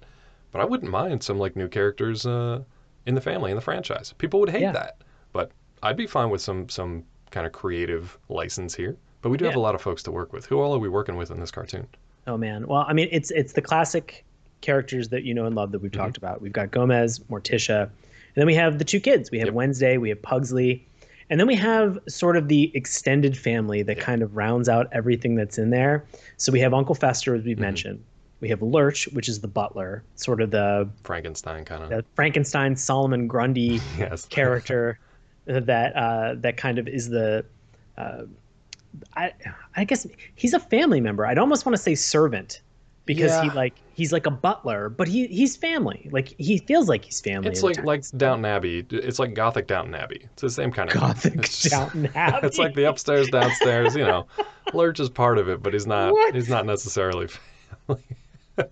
[0.53, 2.61] But I wouldn't mind some like new characters uh,
[3.05, 4.13] in the family in the franchise.
[4.17, 4.71] People would hate Yeah.
[4.71, 5.01] that,
[5.33, 5.51] but
[5.83, 8.95] I'd be fine with some some kind of creative license here.
[9.21, 10.45] But we do have a lot of folks to work with.
[10.45, 11.85] Who all are we working with in this cartoon?
[12.27, 12.65] Oh man.
[12.65, 14.23] Well, I mean, it's it's the classic
[14.61, 16.01] characters that you know and love that we've Mm-hmm.
[16.01, 16.41] talked about.
[16.41, 17.91] We've got Gomez, Morticia, and
[18.35, 19.31] then we have the two kids.
[19.31, 19.53] We have Yep.
[19.55, 20.87] Wednesday, we have Pugsley,
[21.29, 24.03] and then we have sort of the extended family that Yeah.
[24.03, 26.05] kind of rounds out everything that's in there.
[26.37, 27.47] So we have Uncle Fester, as Mm-hmm.
[27.49, 28.03] we've mentioned.
[28.39, 31.89] We have Lurch, which is the butler, sort of the, Frankenstein kind of.
[31.89, 34.25] the Frankenstein Solomon Grundy Yes.
[34.25, 34.99] character
[35.47, 37.45] that uh, that kind of is the
[37.97, 38.23] uh,
[39.15, 39.33] I
[39.75, 41.25] I guess he's a family member.
[41.25, 42.61] I'd almost want to say servant
[43.07, 46.07] because he like he's like a butler, but he he's family.
[46.11, 47.49] Like he feels like he's family.
[47.49, 48.11] It's like like times.
[48.11, 48.85] Downton Abbey.
[48.91, 50.27] It's like Gothic Downton Abbey.
[50.33, 52.45] It's the same kind of Gothic it's just- Downton Abbey.
[52.45, 53.95] It's like the upstairs, downstairs.
[53.95, 54.27] You know,
[54.73, 56.11] Lurch is part of it, but he's not.
[56.11, 56.35] What?
[56.35, 57.27] He's not necessarily.
[57.87, 58.03] family.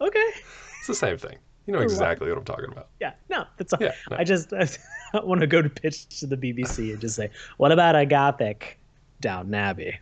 [0.00, 0.30] okay.
[0.78, 1.38] It's the same thing.
[1.66, 2.90] You know exactly what I'm talking about.
[3.00, 3.80] Yeah, no, that's all.
[3.82, 4.18] Yeah, no.
[4.18, 4.68] I just I
[5.14, 8.78] want to go to pitch to the BBC and just say, "What about a Gothic
[9.20, 9.98] Downton Abbey?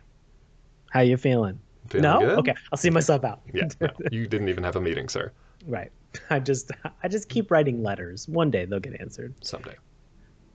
[0.91, 2.39] How you feeling?" Feeling no, good?
[2.39, 3.41] okay, I'll see myself out.
[3.53, 3.67] Yeah.
[3.79, 5.31] No, you didn't even have a meeting, sir.
[5.65, 5.91] Right.
[6.29, 6.71] I just
[7.03, 8.27] I just keep writing letters.
[8.27, 9.33] One day they'll get answered.
[9.41, 9.75] Someday.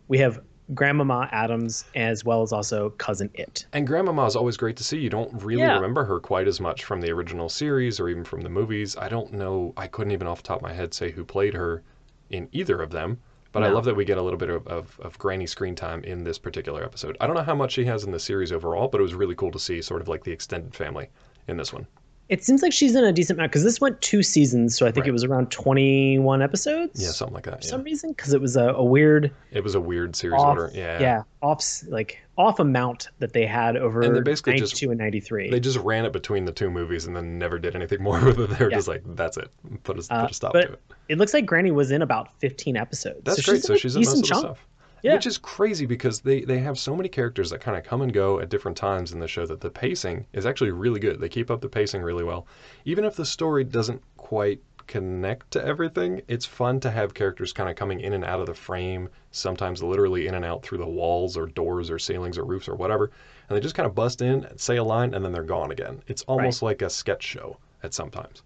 [0.09, 0.41] We have
[0.75, 3.67] Grandmama Adams as well as also cousin It.
[3.73, 4.99] And Grandmama is always great to see.
[4.99, 5.75] You don't really Yeah.
[5.75, 8.97] remember her quite as much from the original series or even from the movies.
[8.97, 9.73] I don't know.
[9.77, 11.83] I couldn't even off the top of my head say who played her
[12.31, 13.19] in either of them.
[13.53, 16.05] But I love that we get a little bit of, of, of granny screen time
[16.05, 17.17] in this particular episode.
[17.21, 19.35] I don't know how much she has in the series overall, but it was really
[19.35, 21.09] cool to see sort of like the extended family
[21.49, 21.87] in this one.
[22.31, 24.93] It seems like she's in a decent amount because this went two seasons, so I
[24.93, 25.09] think Right.
[25.09, 27.03] it was around twenty-one episodes.
[27.03, 27.61] Yeah, something like that.
[27.61, 27.71] for Yeah.
[27.71, 30.71] some reason because it was a, a weird It was a weird series off, order.
[30.73, 31.01] Yeah.
[31.01, 34.99] yeah, off like off amount that they had over And they basically ninety-two just- and
[34.99, 35.51] ninety-three.
[35.51, 38.39] They just ran it between the two movies and then never did anything more with
[38.41, 38.51] it.
[38.59, 38.77] They were Yeah.
[38.79, 39.49] just like, that's it.
[39.83, 40.81] Put a, Uh, put a stop but to it.
[41.09, 43.23] it looks like Granny was in about fifteen episodes.
[43.25, 43.57] That's so great.
[43.59, 44.67] She's so in a she's in most of the stuff.
[45.03, 45.15] Yeah.
[45.15, 48.13] Which is crazy because they, they have so many characters that kind of come and
[48.13, 51.21] go at different times in the show that the pacing is actually really good.
[51.21, 52.47] They keep up the pacing really well.
[52.85, 57.71] Even if the story doesn't quite connect to everything, it's fun to have characters kind
[57.71, 60.87] of coming in and out of the frame, sometimes literally in and out through the
[60.87, 63.11] walls or doors or ceilings or roofs or whatever.
[63.49, 66.03] And they just kind of bust in, say a line, and then they're gone again.
[66.09, 68.43] It's almost like a sketch show at sometimes.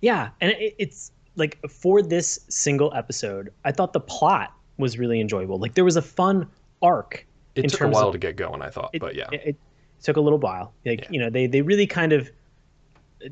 [0.00, 5.20] Yeah, and it, it's like for this single episode, I thought the plot was really
[5.20, 5.58] enjoyable.
[5.58, 6.48] Like there was a fun
[6.82, 7.26] arc.
[7.54, 9.28] It in took a while of, to get going, I thought, it, but yeah.
[9.32, 9.56] it, it
[10.02, 10.72] took a little while.
[10.84, 11.06] Like Yeah.
[11.10, 12.30] you know, they they really kind of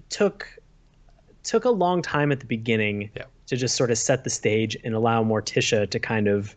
[0.08, 0.46] took
[1.42, 3.24] took a long time at the beginning Yeah.
[3.46, 6.54] to just sort of set the stage and allow Morticia to kind of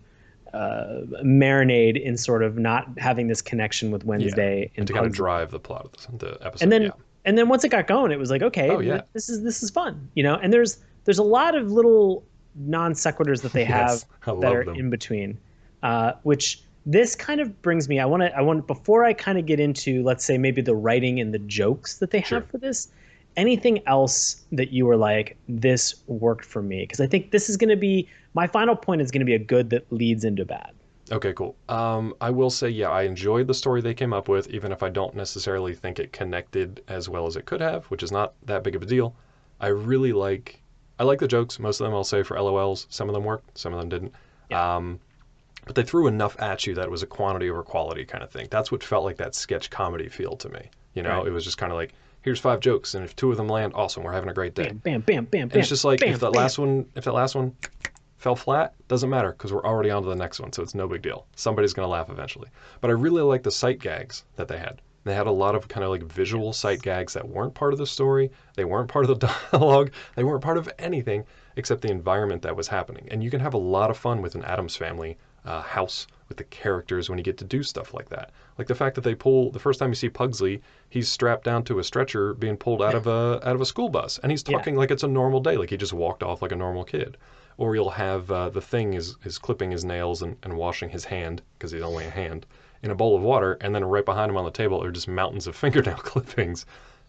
[0.54, 5.12] uh, marinate in sort of not having this connection with Wednesday and to kind of
[5.12, 6.64] drive the plot of the, the episode.
[6.64, 6.90] and then yeah.
[7.26, 9.02] and then once it got going, it was like, okay, Oh, yeah.
[9.14, 10.36] this is this is fun, you know.
[10.36, 12.24] And there's there's a lot of little
[12.56, 14.76] non sequiturs that they have Yes, that are them.
[14.76, 15.38] in between,
[15.84, 18.00] uh, which this kind of brings me.
[18.00, 18.36] I want to.
[18.38, 21.40] I want before I kind of get into, let's say, maybe the writing and the
[21.40, 22.40] jokes that they Sure.
[22.40, 22.90] have for this.
[23.38, 26.84] Anything else that you were like, this worked for me?
[26.84, 29.02] Because I think this is going to be my final point.
[29.02, 30.72] Is going to be a good that leads into bad.
[31.12, 31.56] Okay, cool.
[31.70, 34.82] Um, I will say, yeah, I enjoyed the story they came up with, even if
[34.82, 38.34] I don't necessarily think it connected as well as it could have, which is not
[38.46, 39.16] that big of a deal.
[39.60, 40.62] I really like,
[41.00, 41.60] I like the jokes.
[41.60, 42.88] Most of them I'll say for LOLs.
[42.90, 44.14] Some of them worked, some of them didn't.
[44.56, 45.00] Um,
[45.66, 48.30] but they threw enough at you that it was a quantity over quality kind of
[48.32, 48.48] thing.
[48.52, 50.70] That's what felt like that sketch comedy feel to me.
[50.94, 51.28] You know, Right.
[51.28, 53.74] it was just kind of like, here's five jokes, and if two of them land,
[53.76, 54.66] awesome, we're having a great day.
[54.68, 56.42] Bam, bam, bam, bam, And it's just like bam, if that bam.
[56.42, 57.56] last one, if that last one
[58.18, 60.88] fell flat, doesn't matter because we're already on to the next one, so it's no
[60.88, 61.26] big deal.
[61.36, 62.50] Somebody's gonna laugh eventually.
[62.82, 64.82] But I really like the sight gags that they had.
[65.06, 67.80] They had a lot of kind of like visual sight gags that weren't part of
[67.80, 68.32] the story.
[68.56, 69.92] They weren't part of the dialogue.
[70.16, 71.24] They weren't part of anything
[71.56, 73.08] except the environment that was happening.
[73.12, 76.38] And you can have a lot of fun with an Addams Family uh, house with
[76.38, 78.32] the characters when you get to do stuff like that.
[78.58, 81.64] Like the fact that they pull the first time you see Pugsley, he's strapped down
[81.66, 84.44] to a stretcher being pulled out of a out of a school bus, and he's
[84.48, 84.58] Yeah.
[84.58, 87.16] talking like it's a normal day, like he just walked off like a normal kid.
[87.58, 91.06] Or you'll have uh, the thing is is clipping his nails and, and washing his
[91.06, 92.48] hand because he's only a hand
[92.86, 95.08] in a bowl of water, and then right behind him on the table are just
[95.08, 96.66] mountains of fingernail clippings.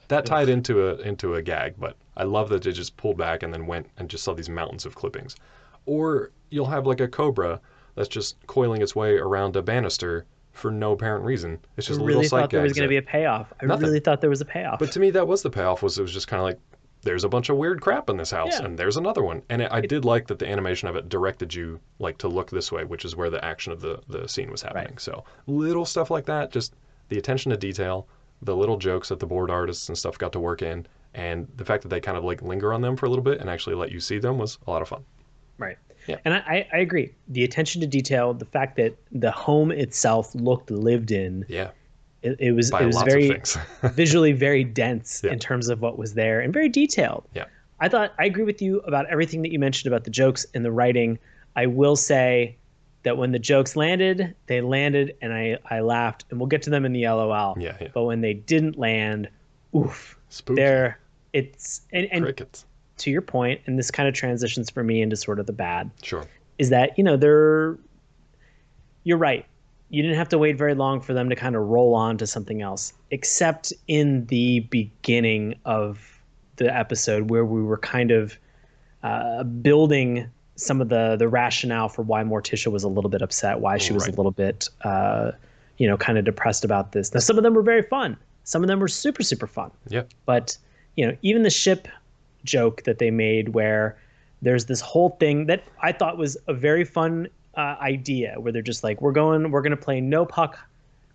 [0.09, 3.43] That tied into a into a gag, but I love that they just pulled back
[3.43, 5.37] and then went and just saw these mountains of clippings.
[5.85, 7.61] Or you'll have like a cobra
[7.97, 11.59] that's just coiling its way around a banister for no apparent reason.
[11.77, 13.53] It's I just really little thought there was going to be a payoff.
[13.61, 13.87] I Nothing.
[13.87, 14.79] really thought there was a payoff.
[14.79, 15.83] but to me, that was the payoff.
[15.83, 16.59] Was it was just kind of like,
[17.03, 18.65] there's a bunch of weird crap in this house, Yeah.
[18.67, 19.43] and there's another one.
[19.49, 22.51] And it, I did like that the animation of it directed you like to look
[22.51, 24.87] this way, which is where the action of the the scene was happening.
[24.91, 25.01] Right.
[25.01, 26.75] So little stuff like that, just
[27.09, 28.09] the attention to detail,
[28.43, 31.65] the little jokes that the board artists and stuff got to work in, and the
[31.65, 33.77] fact that they kind of like linger on them for a little bit and actually
[33.77, 35.05] let you see them was a lot of fun.
[35.59, 35.79] Right.
[36.09, 36.17] Yeah.
[36.25, 37.15] And I, I agree.
[37.29, 41.71] The attention to detail, the fact that the home itself looked lived in, Yeah,
[42.27, 43.41] it, it was by it was very
[43.95, 45.33] visually very dense Yeah.
[45.33, 47.25] in terms of what was there and very detailed.
[47.35, 47.45] Yeah.
[47.81, 50.65] I thought I agree with you about everything that you mentioned about the jokes and
[50.65, 51.19] the writing.
[51.57, 52.57] I will say
[53.03, 56.71] that when the jokes landed, they landed and I, I laughed and we'll get to
[56.71, 57.55] them in the LOL.
[57.59, 57.89] Yeah, yeah.
[57.95, 59.29] But when they didn't land,
[59.75, 60.19] oof.
[60.29, 60.61] Spooky.
[60.61, 60.99] They're
[61.33, 62.65] it's and, and crickets.
[62.99, 65.91] to your point, and this kind of transitions for me into sort of the bad
[66.03, 66.25] Sure.
[66.59, 67.77] is that you know they're
[69.05, 69.45] you're right
[69.89, 72.27] you didn't have to wait very long for them to kind of roll on to
[72.27, 76.21] something else except in the beginning of
[76.57, 78.39] the episode where we were kind of
[79.03, 83.61] uh, building some of the the rationale for why Morticia was a little bit upset
[83.61, 84.15] why she was Right.
[84.15, 85.33] a little bit uh,
[85.79, 88.63] you know kind of depressed about this now some of them were very fun some
[88.63, 90.03] of them were super super fun Yeah.
[90.25, 90.57] but
[90.97, 91.87] you know even the ship
[92.45, 93.97] joke that they made where
[94.43, 98.63] there's this whole thing that i thought was a very fun uh, idea where they're
[98.63, 100.59] just like we're going we're going to play no puck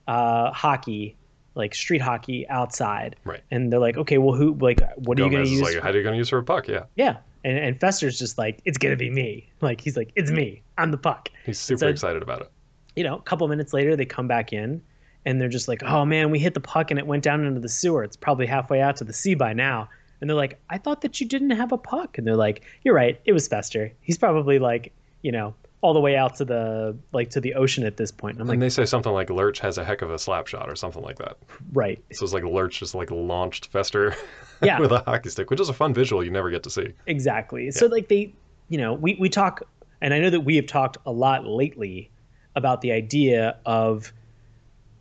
[0.08, 1.16] uh, hockey
[1.56, 3.42] like street hockey outside Right.
[3.52, 5.90] and they're like okay well who like what are you going to use like, how
[5.90, 6.68] are you going to use for a puck?
[6.68, 6.84] Yeah.
[6.96, 10.32] yeah and, and fester's just like it's going to be me like he's like it's
[10.32, 12.52] me i'm the puck He's super So- excited about it.
[12.96, 14.82] you know, a couple minutes later, they come back in
[15.26, 17.60] and they're just like, oh man, we hit the puck and it went down into
[17.60, 18.04] the sewer.
[18.04, 19.88] It's probably halfway out to the sea by now.
[20.20, 22.18] And they're like, I thought that you didn't have a puck.
[22.18, 23.20] And they're like, you're right.
[23.26, 23.92] It was Fester.
[24.02, 27.84] He's probably like, you know, all the way out to the like to the ocean
[27.84, 28.36] at this point.
[28.36, 30.46] And I'm like, and they say something like Lurch has a heck of a slap
[30.48, 31.38] shot or something like that.
[31.74, 32.00] right.
[32.13, 34.15] So it's like Lurch just like launched Fester
[34.62, 34.80] Yeah.
[34.80, 36.94] with a hockey stick, which is a fun visual you never get to see.
[37.08, 37.72] Exactly.
[37.72, 38.32] So like they,
[38.70, 39.63] you know, we we talk,
[40.02, 42.12] and I know that we have talked a lot lately
[42.56, 44.13] about the idea of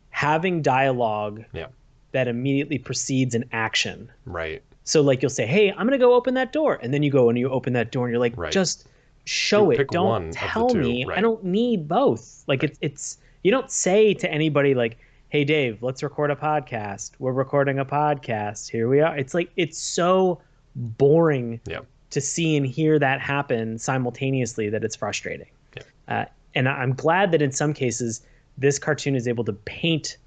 [0.09, 1.67] having dialogue Yeah.
[2.11, 4.11] that immediately precedes an action.
[4.25, 4.61] Right.
[4.83, 7.29] So like you'll say, "Hey, I'm gonna go open that door," and then you go
[7.29, 8.51] and you open that door, and you're like, Right.
[8.51, 8.87] "Just
[9.25, 9.87] show You it.
[9.89, 11.05] Don't tell me.
[11.13, 14.97] I don't need both." Like it's it's you don't say to anybody like,
[15.29, 17.11] "Hey, Dave, let's record a podcast.
[17.19, 18.69] We're recording a podcast.
[18.69, 20.41] Here we are." It's like it's so
[20.75, 21.79] boring Yeah.
[22.11, 25.49] to see and hear that happen simultaneously that it's frustrating.
[25.75, 25.83] Yeah.
[26.07, 28.21] Uh, and I'm glad that in some cases
[28.57, 30.17] this cartoon is able to paint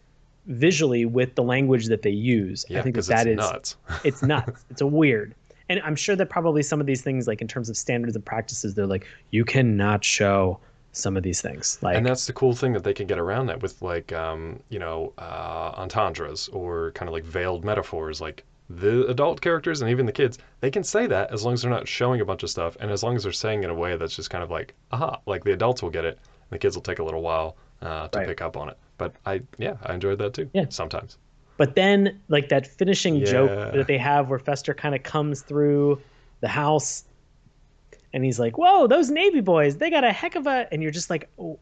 [0.46, 2.64] visually with the language that they use.
[2.68, 2.80] Yeah.
[2.80, 3.76] I think that that it's is nuts.
[4.04, 4.64] it's nuts.
[4.70, 5.34] it's a weird.
[5.68, 8.24] And I'm sure that probably some of these things, like in terms of standards and
[8.24, 10.60] practices, they're like, you cannot show
[10.92, 11.78] some of these things.
[11.82, 14.60] Like, and that's the cool thing that they can get around that with like um,
[14.68, 19.90] you know uh, entendres or kind of like veiled metaphors like the adult characters and
[19.90, 22.42] even the kids they can say that as long as they're not showing a bunch
[22.42, 24.42] of stuff and as long as they're saying it in a way that's just kind
[24.42, 27.04] of like aha like the adults will get it and the kids will take a
[27.04, 28.26] little while uh, to Right.
[28.28, 30.66] pick up on it but i yeah i enjoyed that too Yeah.
[30.70, 31.18] sometimes
[31.56, 36.00] but then like that finishing joke that they have where Fester kind of comes through
[36.40, 37.04] the house
[38.12, 40.92] and he's like, whoa, those Navy boys, they got a heck of a, and you're
[40.92, 41.58] just like, oh,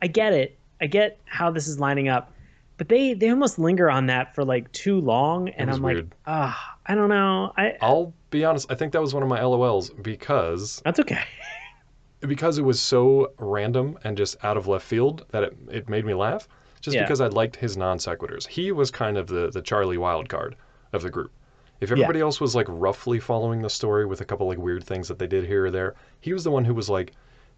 [0.00, 0.58] I get it.
[0.80, 2.32] I get how this is lining up,
[2.78, 6.14] but they they almost linger on that for like too long, and I'm like, weird.
[6.26, 7.52] ah, I don't know.
[7.58, 8.72] I I'll be honest.
[8.72, 11.22] I think that was one of my LOLs because that's okay.
[12.20, 16.06] because it was so random and just out of left field that it, it made
[16.06, 16.48] me laugh.
[16.80, 17.02] Just Yeah.
[17.02, 18.46] because I liked his non sequiturs.
[18.46, 20.56] He was kind of the the Charlie wild card
[20.92, 21.30] of the group.
[21.80, 25.08] If everybody else was like roughly following the story with a couple like weird things
[25.08, 27.12] that they did here or there, he was the one who was like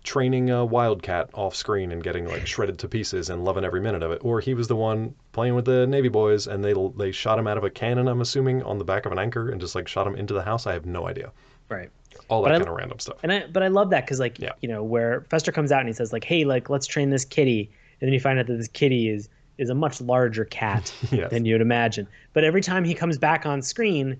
[0.05, 4.03] training a wildcat off screen and getting like shredded to pieces and loving every minute
[4.03, 4.21] of it.
[4.25, 7.47] Or he was the one playing with the Navy boys and they they shot him
[7.47, 9.87] out of a cannon, I'm assuming, on the back of an anchor and just like
[9.89, 10.67] shot him into the house.
[10.67, 11.31] I have no idea.
[11.69, 11.91] Right.
[12.29, 13.19] All But that I- kind of random stuff.
[13.23, 14.53] And I but I love that because like Yeah.
[14.61, 17.25] you know where Fester comes out and he says like, hey, like let's train this
[17.25, 17.71] kitty,
[18.03, 21.31] and then you find out that this kitty is is a much larger cat Yes.
[21.31, 22.09] than you'd imagine.
[22.33, 24.17] But every time he comes back on screen,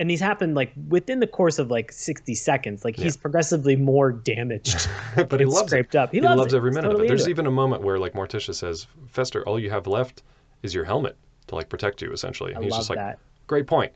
[0.00, 4.10] and these happen like within the course of like 60 seconds, like he's progressively more
[4.10, 4.88] damaged.
[5.28, 5.94] but he loves it.
[5.94, 6.10] up.
[6.10, 6.56] He, He, loves, loves, it.
[6.56, 7.16] every minute totally of it.
[7.16, 10.22] There's even a moment where like Morticia says, "Fester, all you have left
[10.62, 11.16] is your helmet
[11.48, 13.18] to like protect you, essentially." And I he's love just like, that.
[13.46, 13.92] "Great point.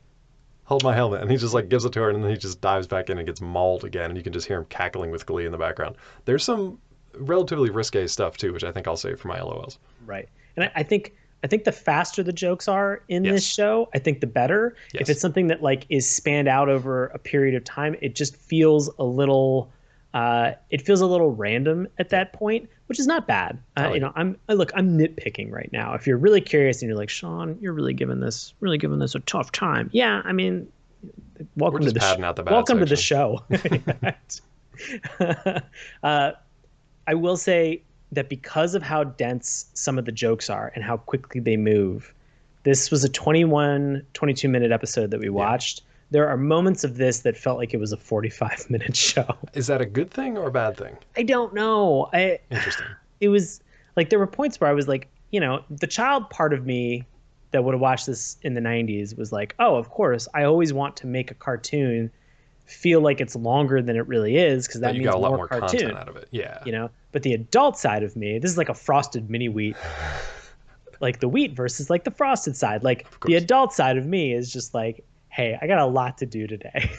[0.65, 2.61] Hold my helmet." And he just like gives it to her, and then he just
[2.61, 5.25] dives back in and gets mauled again, and you can just hear him cackling with
[5.25, 5.95] glee in the background.
[6.25, 6.79] There's some
[7.19, 9.77] relatively risque stuff too, which I think I'll save for my LOLs.
[10.05, 10.29] Right.
[10.55, 13.99] And I, I think I think the faster the jokes are in this show, I
[13.99, 14.75] think the better.
[14.95, 18.35] If it's something that like is spanned out over a period of time, it just
[18.35, 19.71] feels a little
[20.15, 23.59] uh, it feels a little random at that point, which is not bad.
[23.77, 25.93] Uh, you know, I'm I- look, I'm nitpicking right now.
[25.93, 29.13] If you're really curious and you're like, Sean, you're really giving this really giving this
[29.13, 29.89] a tough time.
[29.93, 30.67] Yeah, I mean,
[31.57, 33.43] welcome to the sh- the welcome to the show.
[36.03, 36.31] uh,
[37.07, 40.97] I will say that because of how dense some of the jokes are and how
[40.97, 42.13] quickly they move,
[42.63, 45.81] this was a 21, 22 minute episode that we watched.
[46.11, 49.35] There are moments of this that felt like it was a 45 minute show.
[49.53, 50.97] Is that a good thing or a bad thing?
[51.15, 52.09] I don't know.
[52.13, 52.87] I Interesting.
[53.21, 53.61] it was
[53.95, 57.03] like there were points where I was like, you know, the child part of me
[57.51, 60.73] that would have watched this in the 90s was like, oh, of course, I always
[60.73, 62.11] want to make a cartoon
[62.65, 65.37] feel like it's longer than it really is because that means got a lot more,
[65.37, 66.27] more cartoon content out of it.
[66.31, 66.61] Yeah.
[66.65, 69.75] you know but the adult side of me this is like a frosted mini wheat
[70.99, 74.51] like the wheat versus like the frosted side like the adult side of me is
[74.51, 76.89] just like hey i got a lot to do today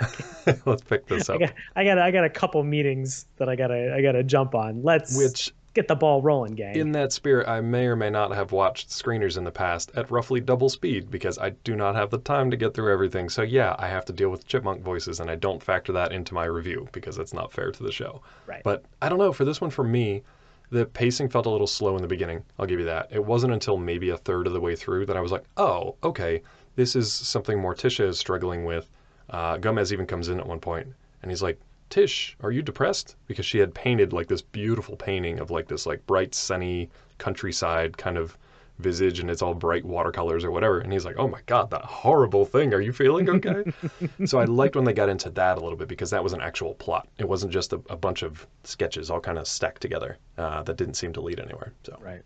[0.66, 1.40] Let's pick this I up.
[1.40, 4.82] got, I got i got a couple meetings that i gotta i gotta jump on
[4.82, 8.32] let's Which get the ball rolling gang In that spirit, I may or may not
[8.32, 12.10] have watched screeners in the past at roughly double speed because I do not have
[12.10, 13.28] the time to get through everything.
[13.28, 16.34] So, yeah, I have to deal with chipmunk voices, and I don't factor that into
[16.34, 18.22] my review because it's not fair to the show.
[18.46, 18.62] Right.
[18.62, 20.22] But I don't know, for this one, for me,
[20.70, 22.42] the pacing felt a little slow in the beginning.
[22.58, 23.08] I'll give you that.
[23.10, 25.96] It wasn't until maybe a third of the way through that I was like, oh,
[26.02, 26.42] okay,
[26.76, 28.88] this is something Morticia is struggling with.
[29.28, 30.86] Uh, Gomez even comes in at one point,
[31.22, 31.58] and he's like,
[31.92, 33.16] Tish, are you depressed?
[33.26, 37.98] Because she had painted like this beautiful painting of like this like bright, sunny countryside
[37.98, 38.34] kind of
[38.78, 40.80] visage, and it's all bright watercolors or whatever.
[40.80, 42.72] And he's like, "Oh my god, that horrible thing.
[42.72, 43.70] Are you feeling okay?"
[44.24, 46.40] so I liked when they got into that a little bit because that was an
[46.40, 47.08] actual plot.
[47.18, 50.78] It wasn't just a, a bunch of sketches all kind of stacked together uh, that
[50.78, 51.74] didn't seem to lead anywhere.
[51.84, 52.22] So right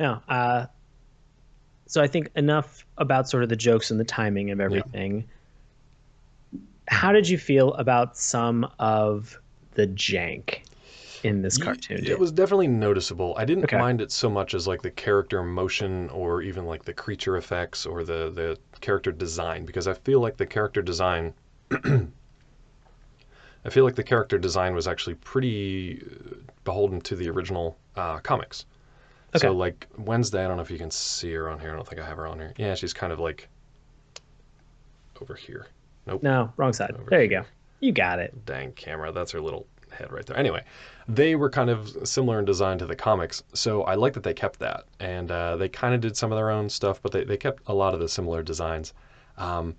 [0.00, 0.66] no uh
[1.86, 5.24] so i think enough about sort of the jokes and the timing of everything
[6.88, 9.38] how did you feel about some of
[9.74, 10.60] the jank
[11.22, 13.34] in this cartoon It was definitely noticeable.
[13.36, 13.76] I didn't Okay.
[13.76, 17.84] mind it so much as like the character motion or even like the creature effects
[17.86, 21.34] or the the character design because I feel like the character design
[21.72, 28.18] I feel like the character design was actually pretty uh, beholden to the original uh,
[28.20, 28.64] comics.
[29.34, 29.48] Okay.
[29.48, 31.72] So like Wednesday, I don't know if you can see her on here.
[31.72, 32.54] I don't think I have her on here.
[32.56, 33.48] Yeah, she's kind of like
[35.20, 35.66] over here.
[36.06, 36.22] Nope.
[36.22, 36.90] no wrong side.
[36.92, 37.44] Over there you go.
[37.80, 38.44] You got it.
[38.46, 39.12] Dang camera.
[39.12, 40.36] That's her little head right there.
[40.36, 40.62] Anyway
[41.06, 44.32] they were kind of similar in design to the comics so i like that they
[44.32, 44.84] kept that.
[45.00, 47.62] And uh, they kind of did some of their own stuff but they, they kept
[47.66, 48.94] a lot of the similar designs.
[49.36, 49.76] Um,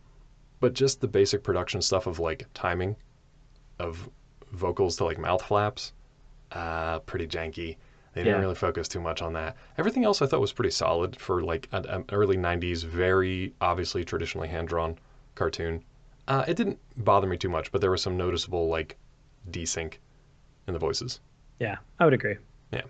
[0.60, 2.96] but just the basic production stuff of like timing
[3.80, 4.08] of
[4.52, 5.94] vocals to like mouth flaps
[6.52, 7.76] uh, pretty janky.
[8.14, 8.42] They didn't Yeah.
[8.42, 9.58] really focus too much on that.
[9.78, 14.06] Everything else i thought was pretty solid for like an, an early 90s very obviously
[14.06, 14.98] traditionally hand-drawn
[15.34, 15.84] cartoon
[16.28, 18.98] uh, it didn't bother me too much, but there was some noticeable like
[19.52, 19.94] desync
[20.68, 21.20] in the voices.
[21.60, 22.36] yeah i would agree
[22.72, 22.82] Yeah.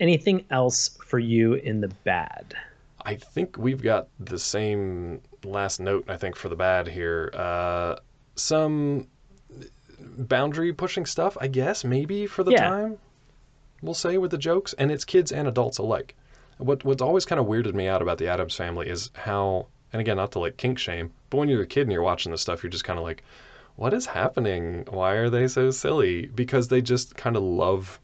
[0.00, 2.54] anything else for you in the bad
[3.04, 6.06] I think we've got the same last note.
[6.08, 7.96] I think for the bad here, uh,
[8.34, 9.06] some
[10.00, 11.36] boundary pushing stuff.
[11.40, 12.68] I guess maybe for the Yeah.
[12.68, 12.98] time,
[13.80, 16.16] we'll say with the jokes, and it's kids and adults alike.
[16.58, 20.00] What what's always kind of weirded me out about the Addams family is how, and
[20.02, 22.42] again, not to like kink shame, but when you're a kid and you're watching this
[22.42, 23.22] stuff, you're just kind of like,
[23.76, 24.84] what is happening?
[24.90, 26.26] Why are they so silly?
[26.26, 27.98] Because they just kind of love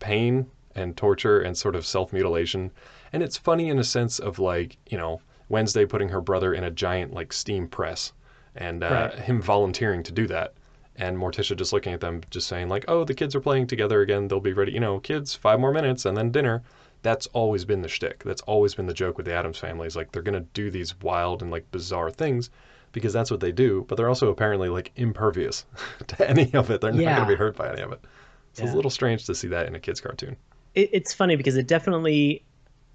[0.00, 2.70] pain and torture and sort of self mutilation.
[3.12, 6.64] And it's funny in a sense of like, you know, Wednesday putting her brother in
[6.64, 8.12] a giant like steam press
[8.54, 9.18] and uh, Right.
[9.18, 10.54] him volunteering to do that.
[10.96, 14.02] And Morticia just looking at them, just saying, like, oh, the kids are playing together
[14.02, 14.28] again.
[14.28, 14.72] They'll be ready.
[14.72, 16.62] You know, kids, five more minutes and then dinner.
[17.02, 18.22] That's always been the shtick.
[18.24, 20.70] That's always been the joke with the Addams family is like they're going to do
[20.70, 22.50] these wild and like bizarre things
[22.92, 23.84] because that's what they do.
[23.88, 25.64] But they're also apparently like impervious
[26.06, 26.80] to any of it.
[26.80, 28.00] They're not going to be hurt by any of it.
[28.52, 30.36] So it's a little strange to see that in a kid's cartoon.
[30.74, 32.44] it, it's funny because it definitely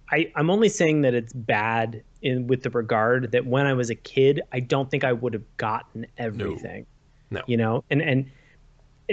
[0.09, 3.89] I, I'm only saying that it's bad in with the regard that when I was
[3.89, 6.85] a kid, I don't think I would have gotten everything.
[7.29, 7.39] No.
[7.39, 7.43] No.
[7.45, 8.31] You know, and and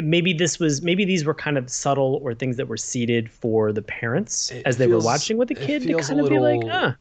[0.03, 3.72] maybe this was maybe these were kind of subtle or things that were seeded for
[3.72, 6.38] the parents It as they feels- were watching with the kid to kind of be
[6.38, 6.97] like, ah,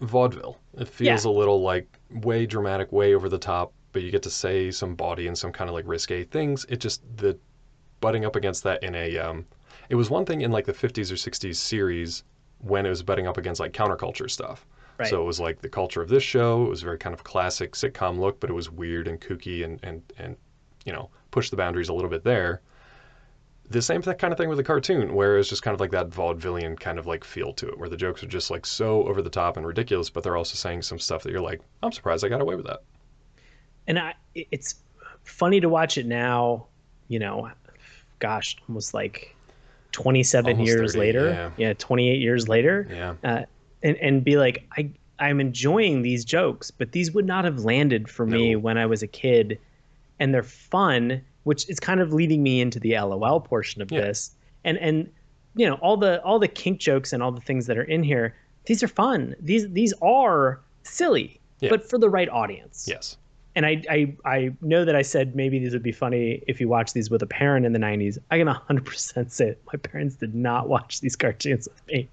[0.00, 0.58] vaudeville.
[0.78, 4.30] It feels a little like way dramatic, way over the top, but you get to
[4.30, 6.64] say some bawdy and some kind of like risque things.
[6.68, 7.38] It just the
[8.00, 9.44] butting up against that in a um
[9.90, 12.22] it was one thing in like the 50s or 60s series
[12.60, 14.66] when it was butting up against like counterculture stuff.
[14.98, 15.08] Right.
[15.08, 17.72] So it was like the culture of this show, it was very kind of classic
[17.72, 20.36] sitcom look, but it was weird and kooky and and and
[20.84, 22.60] you know, push the boundaries a little bit there.
[23.68, 25.92] The same th- kind of thing with the cartoon, where it's just kind of like
[25.92, 29.04] that vaudevillian kind of like feel to it, where the jokes are just like so
[29.06, 31.92] over the top and ridiculous, but they're also saying some stuff that you're like, I'm
[31.92, 32.82] surprised I got away with that.
[33.86, 34.74] and I it's
[35.22, 36.66] funny to watch it now,
[37.08, 37.50] you know,
[38.18, 39.36] gosh, almost like
[39.92, 41.52] 27 Almost years 30, later.
[41.56, 41.72] yeah.
[41.74, 42.86] 28 years later.
[42.90, 43.14] Yeah.
[43.22, 43.42] uh,
[43.82, 48.08] and and be like, I I'm enjoying these jokes, but these would not have landed
[48.08, 48.58] for me No.
[48.60, 49.58] when I was a kid,
[50.20, 54.02] and they're fun, which is kind of leading me into the LOL portion of Yeah.
[54.02, 54.30] this,
[54.64, 55.10] and and
[55.56, 58.02] you know all the all the kink jokes and all the things that are in
[58.04, 59.34] here, these are fun.
[59.40, 61.70] These these are silly, Yeah.
[61.70, 62.86] but for the right audience.
[62.88, 63.16] Yes.
[63.56, 66.68] And I, I I know that I said maybe these would be funny if you
[66.68, 68.16] watch these with a parent in the 90s.
[68.30, 69.60] I can 100% say it.
[69.72, 72.08] my parents did not watch these cartoons with me,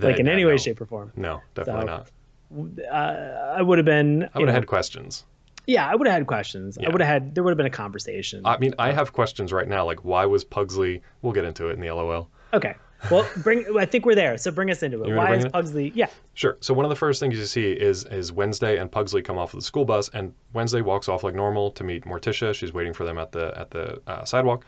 [0.00, 0.56] like in any way, no.
[0.56, 2.86] shape, or form No, definitely So, not.
[2.90, 4.28] uh, I would have been.
[4.34, 5.24] I would have had questions.
[5.66, 6.78] Yeah, I would have had questions.
[6.78, 7.34] I would have had.
[7.34, 8.42] There would have been a conversation.
[8.44, 11.02] I mean, I have questions right now, like why was Pugsley?
[11.22, 12.28] We'll get into it in the LOL.
[12.52, 12.74] okay.
[13.10, 13.64] Well, bring.
[13.78, 14.36] I think we're there.
[14.36, 15.14] So bring us into it.
[15.14, 15.52] Why is it?
[15.52, 15.90] Pugsley?
[15.94, 16.08] Yeah.
[16.34, 16.58] Sure.
[16.60, 19.54] So one of the first things you see is is Wednesday and Pugsley come off
[19.54, 22.52] of the school bus, and Wednesday walks off like normal to meet Morticia.
[22.54, 24.66] She's waiting for them at the at the uh, sidewalk.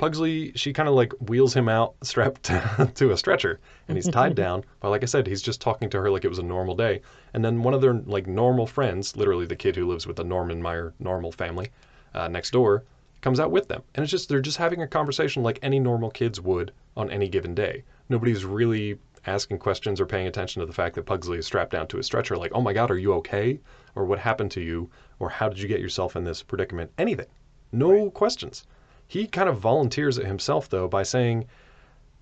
[0.00, 4.34] Pugsley, she kind of like wheels him out, strapped to a stretcher, and he's tied
[4.44, 4.64] down.
[4.80, 7.02] But like I said, he's just talking to her like it was a normal day.
[7.34, 10.24] And then one of their like normal friends, literally the kid who lives with the
[10.24, 11.68] Normanmeyer normal family
[12.14, 12.82] uh, next door,
[13.20, 16.10] comes out with them, and it's just they're just having a conversation like any normal
[16.10, 17.84] kids would on any given day.
[18.08, 21.86] Nobody's really asking questions or paying attention to the fact that Pugsley is strapped down
[21.88, 23.60] to a stretcher, like, oh my god, are you okay?
[23.94, 24.88] Or what happened to you?
[25.18, 26.90] Or how did you get yourself in this predicament?
[26.96, 27.26] Anything.
[27.70, 28.64] No questions.
[29.10, 31.46] He kind of volunteers it himself, though, by saying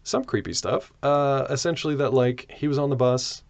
[0.05, 0.91] some creepy stuff.
[1.03, 3.43] Uh, essentially, that, like, he was on the bus,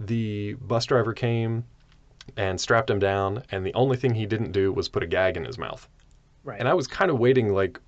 [0.00, 1.62] the bus driver came
[2.38, 5.36] and strapped him down, and the only thing he didn't do was put a gag
[5.36, 5.86] in his mouth.
[6.42, 6.58] Right.
[6.58, 7.78] And I was kind of waiting, like,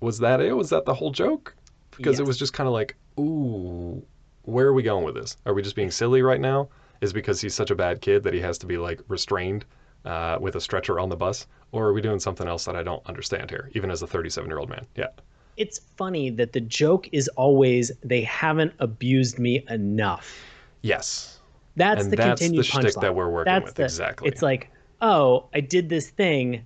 [0.00, 0.52] was that it?
[0.52, 1.54] Was that the whole joke?
[1.96, 4.04] Because it was just kind of like, ooh,
[4.42, 5.38] where are we going with this?
[5.46, 6.68] Are we just being silly right now?
[7.00, 9.64] Is because he's such a bad kid that he has to be like restrained
[10.04, 12.82] uh, with a stretcher on the bus, or are we doing something else that I
[12.82, 14.86] don't understand here, even as a 37 year old man?
[14.96, 15.08] Yeah,
[15.56, 20.34] it's funny that the joke is always they haven't abused me enough.
[20.82, 21.38] yes,
[21.76, 23.00] That's And the that's continued shtick punchline.
[23.02, 24.28] that we're working That's with, the- exactly.
[24.28, 26.62] It's like, oh, I did this thing,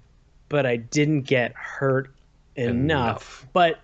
[0.48, 2.14] but I didn't get hurt
[2.57, 2.70] enough.
[2.74, 3.46] Enough.
[3.52, 3.80] But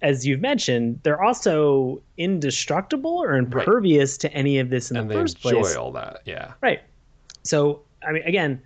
[0.00, 5.14] as you've mentioned, they're also indestructible or impervious to any of this in and the
[5.14, 6.20] they enjoy all that.
[6.24, 6.80] Yeah, Right.
[7.44, 8.62] So, I mean, again,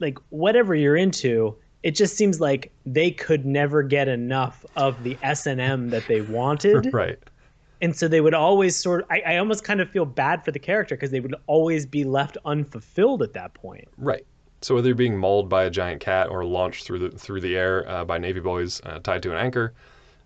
[0.00, 5.16] like whatever you're into, it just seems like they could never get enough of the
[5.22, 7.18] S and M that they wanted, right.
[7.80, 9.06] and so they would always sort.
[9.10, 12.04] I, I almost kind of feel bad for the character because they would always be
[12.04, 13.88] left unfulfilled at that point.
[13.96, 14.26] Right.
[14.62, 17.56] So whether you're being mauled by a giant cat or launched through the through the
[17.56, 19.72] air uh, by Navy boys uh, tied to an anchor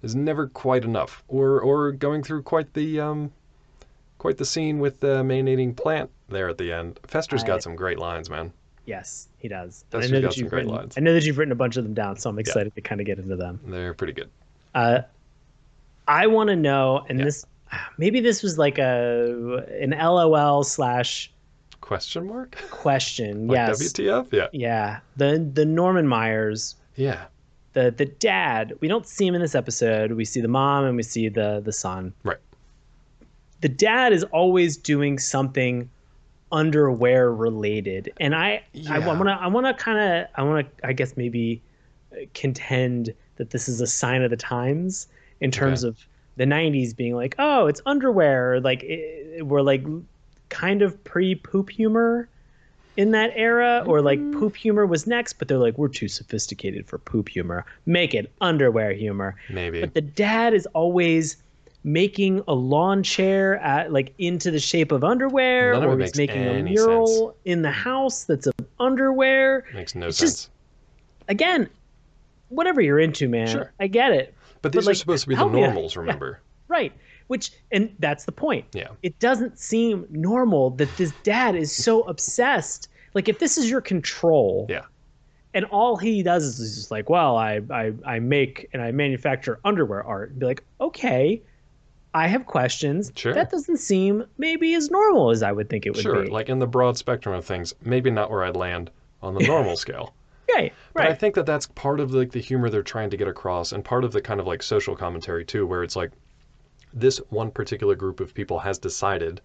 [0.02, 1.22] is never quite enough.
[1.28, 3.32] Or or going through quite the um,
[4.18, 6.98] quite the scene with the mayonnaising plant there at the end.
[7.06, 8.52] Fester's I- got some great lines, man.
[8.86, 9.84] Yes, he does.
[9.94, 10.74] I know that you've great written.
[10.74, 10.94] lines.
[10.96, 13.00] I know that you've written a bunch of them down, so I'm excited to kind
[13.00, 13.60] of get into them.
[13.66, 14.28] They're pretty good.
[14.74, 15.00] Uh,
[16.06, 17.46] I want to know, and this
[17.96, 21.30] maybe this was like a an LOL slash
[21.80, 22.56] Question mark?
[22.70, 23.46] question.
[23.48, 23.82] Like yes.
[23.92, 24.32] WTF?
[24.32, 24.48] Yeah.
[24.52, 27.24] Yeah, the the Normanmeyers, Yeah.
[27.72, 28.74] the the dad.
[28.80, 30.12] We don't see him in this episode.
[30.12, 32.12] We see the mom and we see the the son.
[32.22, 32.38] Right.
[33.62, 35.88] The dad is always doing something
[36.54, 40.88] underwear related, and I I want to I want to kind of I want to
[40.88, 41.62] I guess maybe
[42.12, 45.08] uh, contend that this is a sign of the times
[45.40, 45.88] in terms Okay.
[45.88, 45.98] of
[46.36, 48.60] the 90s being like, oh, it's underwear.
[48.60, 49.84] Like, it, we're like
[50.50, 52.30] kind of pre poop humor
[52.96, 54.32] in that era, or like Mm.
[54.32, 57.66] poop humor was next, but they're like, we're too sophisticated for poop humor.
[57.86, 59.36] Make it underwear humor.
[59.48, 59.80] Maybe.
[59.80, 61.36] But the dad is always
[61.84, 66.42] making a lawn chair at like into the shape of underwear, None or he's making
[66.46, 67.36] a mural sense.
[67.44, 69.64] in the house that's of underwear.
[69.74, 70.30] Makes no it's sense.
[70.32, 70.50] just-
[71.28, 71.68] Again,
[72.48, 73.46] whatever you're into, man.
[73.48, 73.72] Sure.
[73.80, 74.34] I get it.
[74.62, 75.66] but these but, are like, supposed to be the help me out.
[75.72, 76.40] normals, remember?
[76.68, 76.92] Right.
[77.28, 78.66] Which and that's the point.
[78.72, 78.88] Yeah.
[79.02, 82.88] It doesn't seem normal that this dad is so obsessed.
[83.14, 84.82] Like if this is your control, Yeah.
[85.54, 89.60] and all he does is just like, well, I I, I make and I manufacture
[89.64, 90.30] underwear art.
[90.30, 91.40] And be like, okay,
[92.14, 93.10] I have questions.
[93.16, 93.34] Sure.
[93.34, 96.20] That doesn't seem maybe as normal as I would think it would Sure.
[96.22, 96.26] be.
[96.28, 98.90] Sure, like in the broad spectrum of things, maybe not where I'd land
[99.22, 100.14] on the normal scale.
[100.54, 103.26] right, But I think that that's part of like the humor they're trying to get
[103.26, 106.12] across, and part of the kind of like social commentary too, where it's like
[106.92, 109.40] this one particular group of people has decided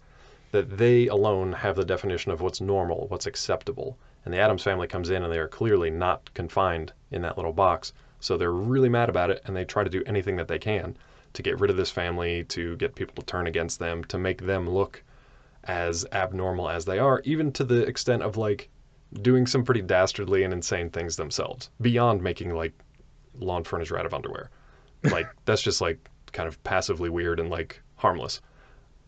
[0.51, 4.85] that they alone have the definition of what's normal, what's acceptable, and the Addams family
[4.87, 8.89] comes in and they are clearly not confined in that little box, so they're really
[8.89, 10.95] mad about it, and they try to do anything that they can
[11.33, 14.41] to get rid of this family, to get people to turn against them, to make
[14.45, 15.03] them look
[15.65, 18.69] as abnormal as they are, even to the extent of like
[19.21, 22.73] doing some pretty dastardly and insane things themselves, beyond making like
[23.39, 24.49] lawn furniture out of underwear.
[25.11, 28.41] Like that's just like kind of passively weird and like harmless.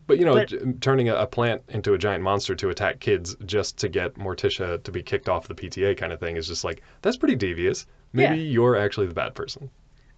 [0.07, 2.99] But you know, But- j- turning a, a plant into a giant monster to attack
[3.01, 6.47] kids just to get Morticia to be kicked off the PTA kind of thing is
[6.47, 7.85] just like that's pretty devious.
[8.13, 8.43] Maybe Yeah.
[8.51, 9.69] you're actually the bad person.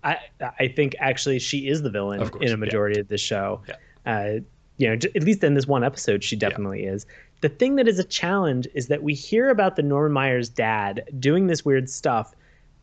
[0.04, 0.18] I
[0.60, 3.62] I think actually she is the villain in a majority of this show.
[3.68, 3.76] Yeah.
[4.06, 4.40] Uh,
[4.78, 7.06] you know, at least in this one episode, she definitely is.
[7.42, 11.48] The thing that is a challenge is that we hear about the Normanmeyers dad doing
[11.48, 12.34] this weird stuff,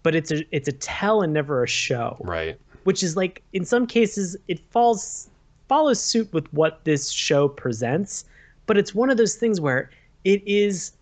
[0.02, 2.58] but it's a it's a tell and never a show, Right.
[2.84, 5.28] which is like in some cases it falls
[5.68, 8.24] follows suit with what this show presents,
[8.66, 9.90] but it's one of those things where
[10.24, 10.92] it is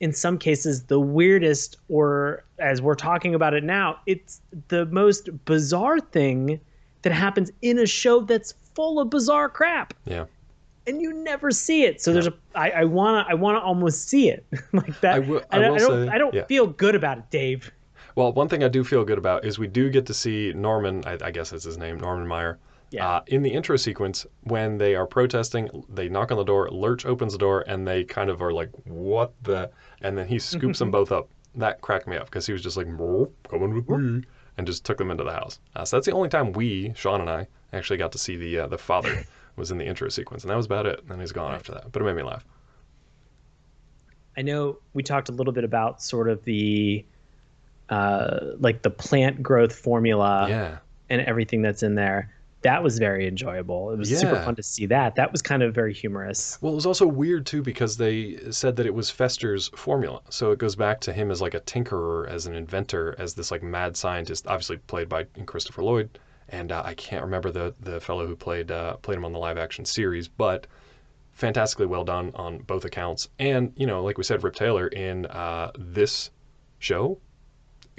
[0.00, 5.28] in some cases the weirdest or as we're talking about it now it's the most
[5.44, 6.60] bizarre thing
[7.02, 10.26] that happens in a show that's full of bizarre crap Yeah.
[10.86, 13.62] and you never see it so there's a i, I want to i want to
[13.62, 16.34] almost see it like that I will- I and I, will don't say- i don't
[16.34, 16.44] yeah.
[16.46, 17.70] feel good about it dave
[18.16, 21.02] Well, one thing I do feel good about is we do get to see Norman,
[21.06, 22.58] I, I guess that's his name, Norman Meyer.
[22.90, 23.08] Yeah.
[23.08, 27.04] Uh, in the intro sequence, when they are protesting, they knock on the door, Lurch
[27.04, 29.70] opens the door, and they kind of are like, what the?
[30.02, 31.28] And then he scoops them both up.
[31.56, 34.24] That cracked me up because he was just like, coming with me,
[34.56, 35.58] and just took them into the house.
[35.74, 38.60] Uh, so that's the only time we, Sean and I, actually got to see the
[38.60, 39.24] uh, the father
[39.56, 41.00] was in the intro sequence, and that was about it.
[41.00, 42.44] And then he's gone after that, but it made me laugh.
[44.36, 47.04] I know we talked a little bit about sort of the
[47.88, 50.78] uh, like the plant growth formula yeah.
[51.08, 52.32] and everything that's in there.
[52.66, 53.92] That was very enjoyable.
[53.92, 55.14] It was super fun to see that.
[55.14, 56.58] That was kind of very humorous.
[56.60, 60.20] Well, it was also weird too because they said that it was Fester's formula.
[60.30, 63.52] So it goes back to him as like a tinkerer, as an inventor, as this
[63.52, 66.18] like mad scientist, obviously played by Christopher Lloyd.
[66.48, 69.38] And uh, I can't remember the the fellow who played uh, played him on the
[69.38, 70.66] live action series, but
[71.34, 73.28] fantastically well done on both accounts.
[73.38, 76.30] And you know, like we said, Rip Taylor in uh, this
[76.80, 77.20] show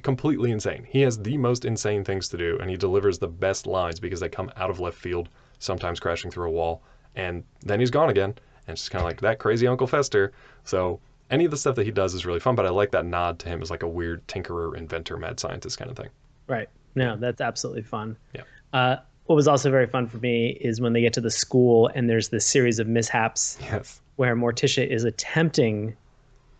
[0.03, 0.85] completely insane.
[0.89, 4.19] He has the most insane things to do, and he delivers the best lines because
[4.19, 5.29] they come out of left field,
[5.59, 6.83] sometimes crashing through a wall,
[7.15, 8.29] and then he's gone again.
[8.67, 10.33] And it's just kind of like that crazy Uncle Fester.
[10.65, 10.99] So
[11.31, 13.39] any of the stuff that he does is really fun, but I like that nod
[13.39, 16.09] to him as like a weird tinkerer, inventor, mad scientist kind of thing.
[16.47, 16.69] Right.
[16.95, 18.17] No, that's absolutely fun.
[18.33, 18.41] Yeah.
[18.73, 21.89] Uh, what was also very fun for me is when they get to the school
[21.95, 24.01] and there's this series of mishaps Yes.
[24.15, 25.95] where Morticia is attempting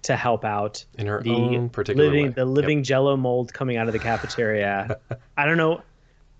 [0.08, 2.32] to help out In her the own particular living way.
[2.32, 2.56] the Yep.
[2.56, 4.98] living jello mold coming out of the cafeteria.
[5.38, 5.82] I don't know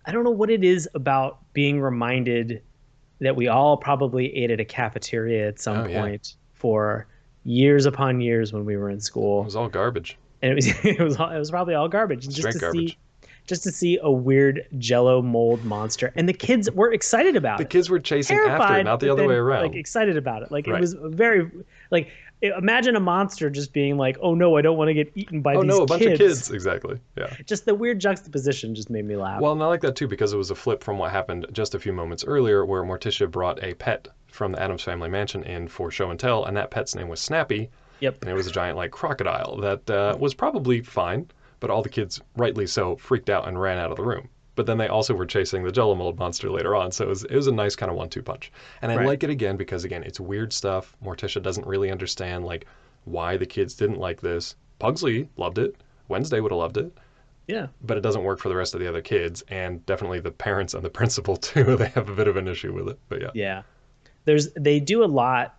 [0.06, 2.62] I don't know what it is about being reminded
[3.20, 6.00] that we all probably ate at a cafeteria at some Oh, yeah.
[6.02, 7.08] point for
[7.44, 9.42] years upon years when we were in school.
[9.42, 10.18] It was all garbage.
[10.42, 12.24] and it was it was all, it was probably all garbage.
[12.30, 12.92] Straight just to garbage.
[12.92, 12.98] see
[13.48, 17.64] just to see a weird jello mold monster and the kids were excited about The
[17.64, 19.64] it The kids were chasing terrified, after it, not the other way around.
[19.64, 20.52] Like excited about it.
[20.52, 20.78] Like Right.
[20.78, 21.50] it was very
[21.92, 22.10] like
[22.42, 25.54] imagine a monster just being like, "Oh no, I don't want to get eaten by
[25.54, 25.74] these kids.
[25.74, 26.52] oh these no, a bunch of kids.
[26.52, 27.00] Exactly.
[27.18, 27.36] Yeah.
[27.46, 29.42] Just the weird juxtaposition just made me laugh.
[29.42, 31.76] Well, and I like that too because it was a flip from what happened just
[31.76, 35.68] a few moments earlier, where Morticia brought a pet from the Addams Family Mansion in
[35.68, 37.70] for show and tell, and that pet's name was Snappy,
[38.00, 38.18] yep.
[38.22, 41.28] and it was a giant like crocodile that uh, was probably fine,
[41.60, 44.30] but all the kids, rightly so, freaked out and ran out of the room.
[44.58, 47.24] But then they also were chasing the Jello mold monster later on, so it was
[47.24, 48.52] it was a nice kind of one-two punch.
[48.82, 49.06] And I Right.
[49.06, 50.96] like it again because again, it's weird stuff.
[51.02, 52.66] Morticia doesn't really understand like
[53.06, 54.56] why the kids didn't like this.
[54.80, 55.76] Pugsley loved it.
[56.10, 56.92] Wednesday would have loved it.
[57.48, 57.68] Yeah.
[57.82, 60.74] but it doesn't work for the rest of the other kids, and definitely the parents
[60.74, 61.78] and the principal too.
[61.78, 63.62] They have a bit of an issue with it, but yeah, Yeah.
[64.26, 65.56] There's they do a lot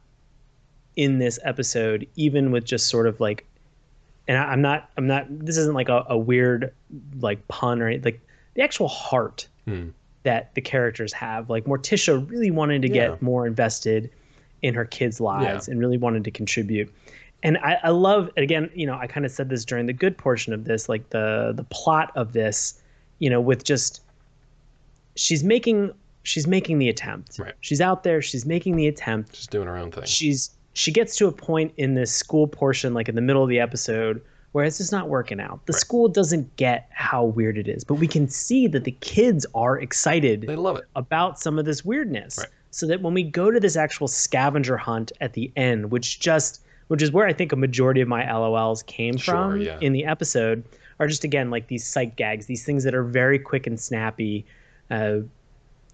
[0.97, 3.47] in this episode, even with just sort of like
[4.27, 6.75] and I, I'm not I'm not this isn't like a, a weird
[7.21, 8.21] like pun or like
[8.59, 9.91] the actual heart Hmm.
[10.25, 11.49] that the characters have.
[11.49, 13.09] Like Morticia really wanted to Yeah.
[13.11, 14.11] get more invested
[14.63, 15.73] in her kids' lives Yeah.
[15.73, 16.93] and really wanted to contribute.
[17.45, 20.19] And I, I love again, you know, I kind of said this during the good
[20.19, 22.81] portion of this, like the the plot of this,
[23.21, 24.03] you know, with just
[25.15, 25.93] she's making
[26.25, 27.39] she's making the attempt.
[27.39, 27.55] Right.
[27.61, 29.37] She's out there, she's making the attempt.
[29.37, 30.05] She's doing her own thing.
[30.05, 33.49] She's she gets to a point in this school portion, like in the middle of
[33.49, 34.21] the episode,
[34.53, 35.65] where it's just not working out.
[35.67, 35.81] The Right.
[35.81, 39.79] school doesn't get how weird it is, but we can see that the kids are
[39.79, 40.85] excited They love it.
[40.97, 42.39] about some of this weirdness.
[42.39, 42.49] Right.
[42.71, 46.61] So that when we go to this actual scavenger hunt at the end, which just
[46.89, 49.77] which is where I think a majority of my LOLs came Sure, from yeah.
[49.83, 50.65] in the episode,
[51.01, 54.47] are just again like these sight gags, these things that are very quick and snappy.
[54.91, 55.19] Uh,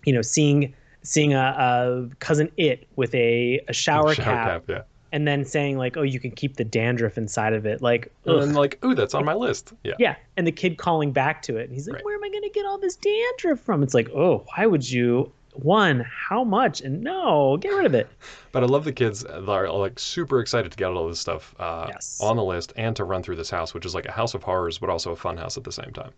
[0.04, 4.64] you know, seeing seeing a, a cousin it with a, a shower, Shower cap, cap,
[4.68, 4.82] yeah.
[5.14, 8.34] And then saying like, "Oh, you can keep the dandruff inside of it." Like, And
[8.34, 8.40] ugh.
[8.40, 9.72] then like, ooh, that's on my list.
[9.84, 9.94] Yeah.
[9.98, 12.04] yeah, and the kid calling back to it, and he's like, Right.
[12.04, 14.90] "Where am I going to get all this dandruff from?" It's like, "Oh, why would
[14.90, 16.80] you?" One, how much?
[16.80, 18.08] And no, get rid of it.
[18.50, 21.54] But I love the kids that are like super excited to get all this stuff
[21.60, 22.18] uh, Yes.
[22.22, 24.42] on the list and to run through this house, which is like a house of
[24.44, 26.10] horrors, but also a fun house at the same time.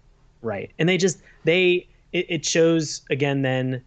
[0.42, 0.70] Right.
[0.78, 3.82] And they just they it, it shows again then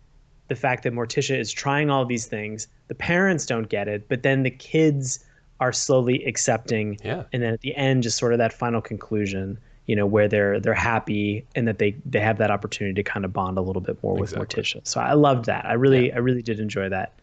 [0.49, 2.67] the fact that Morticia is trying all these things.
[2.89, 5.23] The parents don't get it, but then the kids
[5.61, 6.97] are slowly accepting.
[7.03, 7.23] Yeah.
[7.33, 10.59] And then at the end, just sort of that final conclusion, you know, where they're
[10.59, 13.81] they're happy and that they they have that opportunity to kind of bond a little
[13.81, 14.63] bit more with Exactly.
[14.63, 14.87] Morticia.
[14.87, 15.65] So I loved that.
[15.65, 16.15] I really Yeah.
[16.15, 17.13] I really did enjoy that.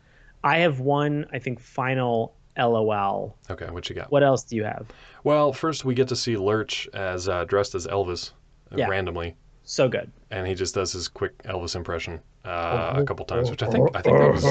[0.45, 3.37] I have one, I think, final LOL.
[3.51, 4.11] Okay, what you got?
[4.11, 4.87] What else do you have?
[5.25, 8.31] Well, first we get to see Lurch as uh, dressed as Elvis
[8.73, 8.87] uh, Yeah.
[8.89, 10.11] randomly, So good.
[10.31, 13.91] and he just does his quick Elvis impression uh, a couple times, which I think
[13.97, 14.45] I think that was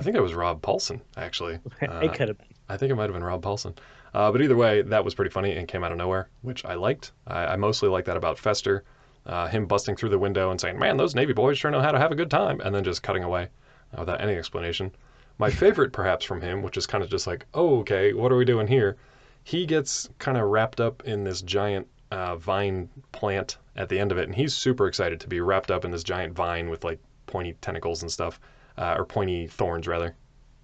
[0.00, 1.58] I think it was Rob Paulsen actually.
[1.82, 2.46] Uh, it could have been.
[2.68, 3.76] I think it might have been Rob Paulsen.
[4.14, 6.74] Uh, but either way, that was pretty funny and came out of nowhere, which I
[6.74, 7.12] liked.
[7.26, 8.84] I, I mostly like that about Fester.
[9.26, 11.92] Uh, him busting through the window and saying, Man, those Navy boys sure know how
[11.92, 13.48] to have a good time, and then just cutting away
[13.92, 14.90] uh, without any explanation.
[15.38, 18.36] My favorite, perhaps, from him, which is kind of just like, Oh, okay, what are
[18.36, 18.96] we doing here?
[19.44, 24.12] He gets kind of wrapped up in this giant uh, vine plant at the end
[24.12, 26.84] of it, and he's super excited to be wrapped up in this giant vine with
[26.84, 28.40] like pointy tentacles and stuff,
[28.80, 30.16] uh, or pointy thorns, rather.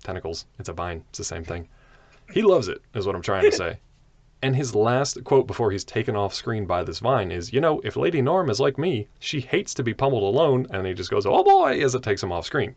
[0.03, 0.47] Tentacles.
[0.59, 1.05] It's a vine.
[1.11, 1.69] It's the same thing.
[2.33, 3.79] He loves it, is what I'm trying to say.
[4.43, 7.81] And his last quote before he's taken off screen by this vine is, You know,
[7.85, 10.67] if Lady Norm is like me, she hates to be pummeled alone.
[10.71, 12.75] And he just goes, Oh boy, as it takes him off screen.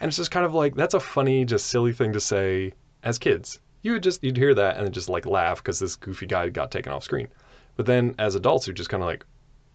[0.00, 3.18] And it's just kind of like, that's a funny, just silly thing to say as
[3.18, 3.60] kids.
[3.82, 6.70] You would just, you'd hear that and just like laugh because this goofy guy got
[6.70, 7.28] taken off screen.
[7.76, 9.24] But then as adults, you're just kind of like,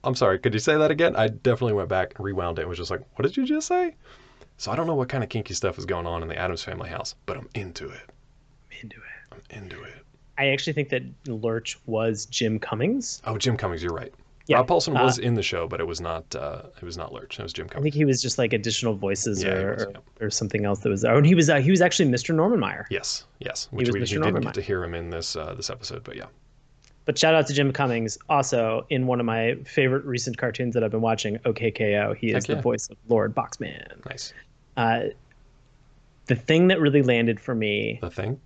[0.04, 1.16] I'm sorry, could you say that again?
[1.16, 3.68] I definitely went back and rewound it and was just like, What did you just
[3.68, 3.96] say?
[4.58, 6.64] So I don't know what kind of kinky stuff is going on in the Addams
[6.64, 8.10] family house, but I'm into it.
[8.82, 9.34] Into it.
[9.34, 9.94] I'm into it.
[10.38, 13.22] I actually think that Lurch was Jim Cummings.
[13.26, 14.14] Oh, Jim Cummings, you're right.
[14.48, 16.36] Yeah, Rob Paulsen uh, was in the show, but it was not.
[16.36, 17.40] Uh, it was not Lurch.
[17.40, 17.82] It was Jim Cummings.
[17.82, 20.26] I think he was just like additional voices Yeah, or, was, or, yeah.
[20.26, 21.14] or something else that was there.
[21.14, 22.36] Oh, and he was uh, he was actually Mr.
[22.36, 22.86] Normanmeyer.
[22.92, 23.68] Yes, yes.
[23.72, 26.04] Which was we, you didn't Norman get to hear him in this uh, this episode,
[26.04, 26.28] but yeah.
[27.06, 30.84] But shout out to Jim Cummings, also in one of my favorite recent cartoons that
[30.84, 32.16] I've been watching, OKKO.
[32.18, 32.56] He is yeah.
[32.56, 34.04] the voice of Lord Boxman.
[34.10, 34.34] Nice.
[34.76, 35.02] Uh,
[36.26, 38.42] the thing that really landed for me The thing.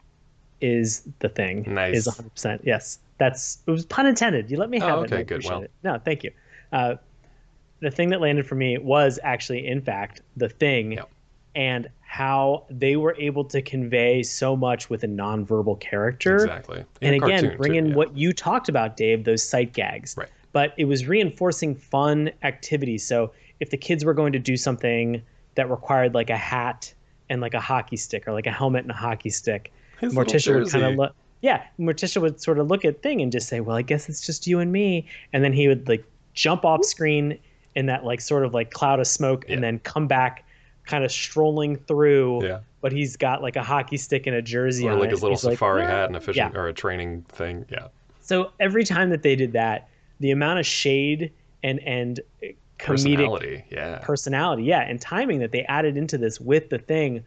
[0.60, 1.64] is the thing.
[1.74, 1.96] Nice.
[1.96, 2.60] Is 100%.
[2.64, 3.00] Yes.
[3.18, 4.52] That's it was pun intended.
[4.52, 5.12] You let me have Oh, it.
[5.14, 5.44] okay, good.
[5.46, 5.64] Well.
[5.64, 5.72] it.
[5.84, 6.32] No, thank you.
[6.74, 6.96] Uh,
[7.80, 11.10] the thing that landed for me was actually, in fact, the thing, Yep.
[11.60, 16.36] And how they were able to convey so much with a nonverbal character.
[16.36, 16.86] Exactly.
[17.02, 17.96] In and again, bring too, in yeah.
[17.96, 20.16] what you talked about, Dave, those sight gags.
[20.18, 20.30] Right.
[20.54, 23.06] But it was reinforcing fun activities.
[23.06, 25.22] So if the kids were going to do something
[25.56, 26.94] that required like a hat
[27.30, 30.58] and like a hockey stick or like a helmet and a hockey stick, His Morticia
[30.58, 31.14] would kind of look.
[31.42, 34.26] Yeah, Morticia would sort of look at thing and just say, "Well, I guess it's
[34.26, 37.38] just you and me," and then he would like jump off screen
[37.76, 40.46] in that like sort of like cloud of smoke, and then come back,
[40.90, 42.46] kind of strolling through.
[42.46, 42.60] Yeah.
[42.82, 45.38] But he's got like a hockey stick and a jersey Or on like his little
[45.44, 46.60] like, safari "Ah." hat and a fishing Yeah.
[46.60, 47.66] or a training thing.
[47.70, 47.88] Yeah.
[48.22, 51.32] So every time that they did that, the amount of shade
[51.64, 53.66] and and comedic Personality.
[53.70, 54.00] Yeah.
[54.02, 57.24] personality, yeah, and timing that they added into this with the thing,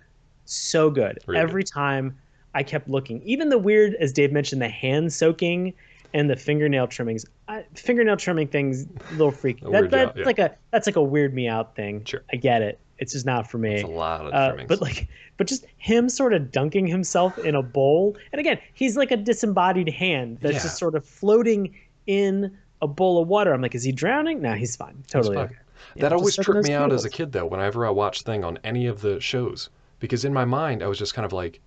[0.46, 1.18] so good.
[1.26, 2.16] Really Every time
[2.54, 5.74] I kept looking, even the weird, as Dave mentioned, the hand soaking
[6.14, 7.26] and the fingernail trimmings.
[7.48, 9.66] I, fingernail trimming things, a little freaky.
[9.70, 10.24] That, that's job, yeah.
[10.24, 12.04] like a that's like a weird me out thing.
[12.04, 12.22] Sure.
[12.32, 12.78] I get it.
[12.98, 13.74] It's just not for me.
[13.74, 14.68] It's a lot of Uh, trimmings.
[14.68, 18.96] but like, but just him sort of dunking himself in a bowl, and again, he's
[18.96, 20.62] like a disembodied hand that's Yeah.
[20.62, 21.74] just sort of floating
[22.06, 23.52] in a bowl of water.
[23.52, 24.40] I'm like, is he drowning?
[24.42, 25.02] No, he's fine.
[25.08, 25.44] Totally fine.
[25.46, 25.56] okay.
[26.00, 28.86] that always tripped me out as a kid, though, whenever I watched Thing on any
[28.86, 29.68] of the shows.
[29.98, 31.60] Because in my mind, I was just kind of like,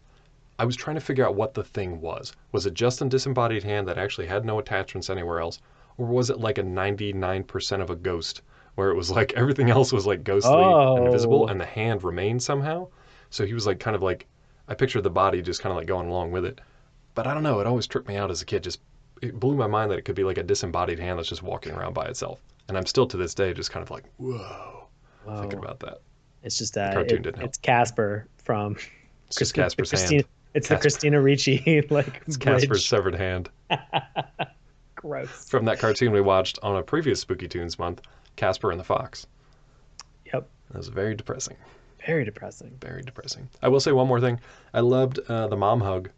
[0.57, 2.33] I was trying to figure out what the thing was.
[2.53, 5.59] Was it just a disembodied hand that actually had no attachments anywhere else?
[5.97, 8.41] Or was it like a 99% of a ghost,
[8.75, 11.47] where it was like everything else was like ghostly and invisible, Oh.
[11.47, 12.87] and the hand remained somehow?
[13.29, 14.27] So he was like kind of like,
[14.67, 16.61] I pictured the body just kind of like going along with it.
[17.15, 18.63] But I don't know, it always tripped me out as a kid.
[18.63, 18.79] Just
[19.21, 21.73] it blew my mind that it could be like a disembodied hand that's just walking
[21.73, 22.41] around by itself.
[22.67, 24.87] And I'm still to this day just kind of like, whoa,
[25.39, 25.99] thinking about that.
[26.43, 28.75] It's just uh, cartoon it- it's Casper from
[29.27, 30.21] It's just Christi- the Casper's Christina.
[30.21, 30.25] hand.
[30.53, 32.61] It's the Christina Ricci like It's bridge.
[32.61, 33.49] Casper's severed hand.
[34.95, 35.49] Gross.
[35.49, 38.01] From that cartoon we watched on a previous Spooky Tunes month,
[38.35, 39.27] Casper and the Fox.
[40.33, 40.47] Yep.
[40.71, 41.57] That was very depressing.
[42.05, 42.77] Very depressing.
[42.81, 43.49] Very depressing.
[43.61, 44.39] I will say one more thing.
[44.73, 46.09] I loved uh, the mom hug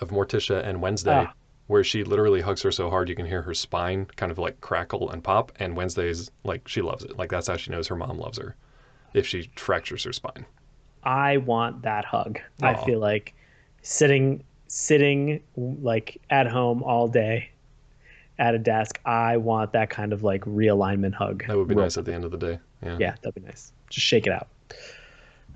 [0.00, 1.32] of Morticia and Wednesday, Ah.
[1.68, 4.60] where she literally hugs her so hard you can hear her spine kind of like
[4.60, 5.52] crackle and pop.
[5.60, 7.16] And Wednesday's like, she loves it.
[7.16, 8.56] Like, that's how she knows her mom loves her
[9.14, 10.44] if she fractures her spine.
[11.04, 12.40] I want that hug.
[12.62, 13.34] I feel like
[13.82, 17.48] sitting sitting like at home all day
[18.38, 19.00] at a desk.
[19.04, 21.44] I want that kind of like realignment hug.
[21.46, 22.58] That would be nice at the end of the day.
[22.82, 22.96] Yeah.
[23.00, 23.72] Yeah, that'd be nice.
[23.90, 24.48] Just shake it out.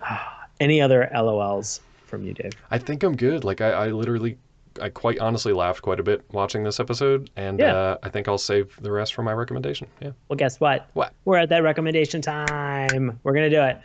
[0.61, 2.53] Any other LOLs from you, Dave?
[2.71, 3.45] I think I'm good.
[3.45, 4.37] Like I, I literally,
[4.81, 7.75] I quite honestly laughed quite a bit watching this episode, and Yeah.
[7.75, 9.89] uh, I think I'll save the rest for my recommendation.
[10.01, 10.11] Yeah.
[10.29, 10.89] Well, guess what?
[10.95, 11.13] What?
[11.25, 13.19] We're at that recommendation time.
[13.23, 13.79] We're going to do it.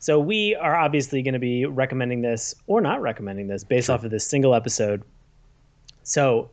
[0.00, 4.04] So, we are obviously going to be recommending this or not recommending this based off
[4.04, 5.02] of this single episode.
[6.04, 6.50] So,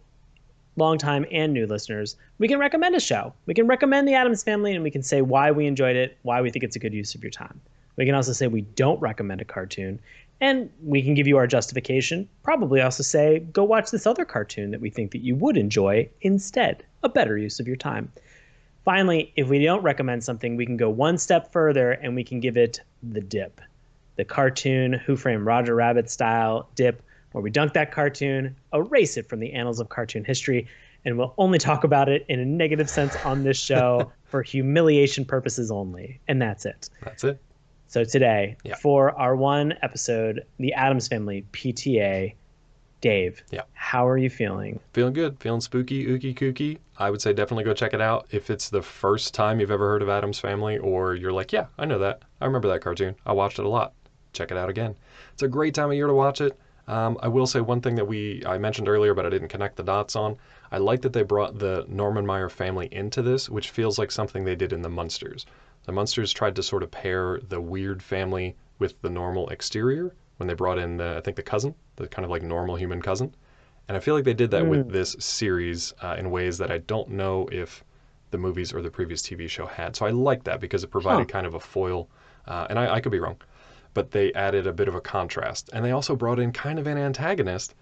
[0.76, 3.34] longtime and new listeners, we can recommend a show.
[3.45, 6.41] We can recommend The Addams Family and we can say why we enjoyed it, why
[6.41, 7.61] we think it's a good use of your time.
[7.95, 9.99] We can also say we don't recommend a cartoon
[10.41, 12.28] and we can give you our justification.
[12.43, 16.09] Probably also say go watch this other cartoon that we think that you would enjoy
[16.21, 18.11] instead, a better use of your time.
[18.84, 22.39] Finally, if we don't recommend something, we can go one step further and we can
[22.39, 23.61] give it the dip.
[24.17, 27.01] The cartoon Who Framed Roger Rabbit style dip,
[27.36, 30.65] where we dunk that cartoon, erase it from the annals of cartoon history,
[31.03, 35.25] and we'll only talk about it in a negative sense on this show for humiliation
[35.25, 36.17] purposes only.
[36.29, 36.89] And that's it.
[37.03, 37.38] That's it.
[37.88, 38.75] So today, Yeah.
[38.75, 42.33] for our one episode, The Addams Family PTA,
[43.01, 43.63] Dave, Yeah.
[43.73, 44.79] how are you feeling?
[44.93, 45.38] Feeling good.
[45.41, 46.77] Feeling spooky, ooky kooky.
[46.97, 48.27] I would say definitely go check it out.
[48.31, 51.65] If it's the first time you've ever heard of Addams Family, or you're like, yeah,
[51.77, 52.21] I know that.
[52.39, 53.13] I remember that cartoon.
[53.25, 53.91] I watched it a lot.
[54.31, 54.95] Check it out again.
[55.33, 56.57] It's a great time of year to watch it.
[56.88, 59.75] Um, I will say one thing that we I mentioned earlier, but I didn't connect
[59.75, 60.38] the dots on.
[60.71, 64.55] I like that they brought the Normanmeyer family into this, which feels like something they
[64.55, 65.45] did in the Munsters.
[65.86, 70.47] The Munsters tried to sort of pair the weird family with the normal exterior when
[70.47, 73.33] they brought in the I think the cousin, the kind of like normal human cousin.
[73.88, 76.79] And I feel like they did that with this series uh, in ways that I
[76.79, 77.83] don't know if
[78.31, 79.95] the movies or the previous TV show had.
[79.95, 82.09] So I like that because it provided kind of a foil.
[82.47, 83.38] Uh, and I, I could be wrong,
[83.95, 85.71] but they added a bit of a contrast.
[85.73, 87.73] And they also brought in kind of an antagonist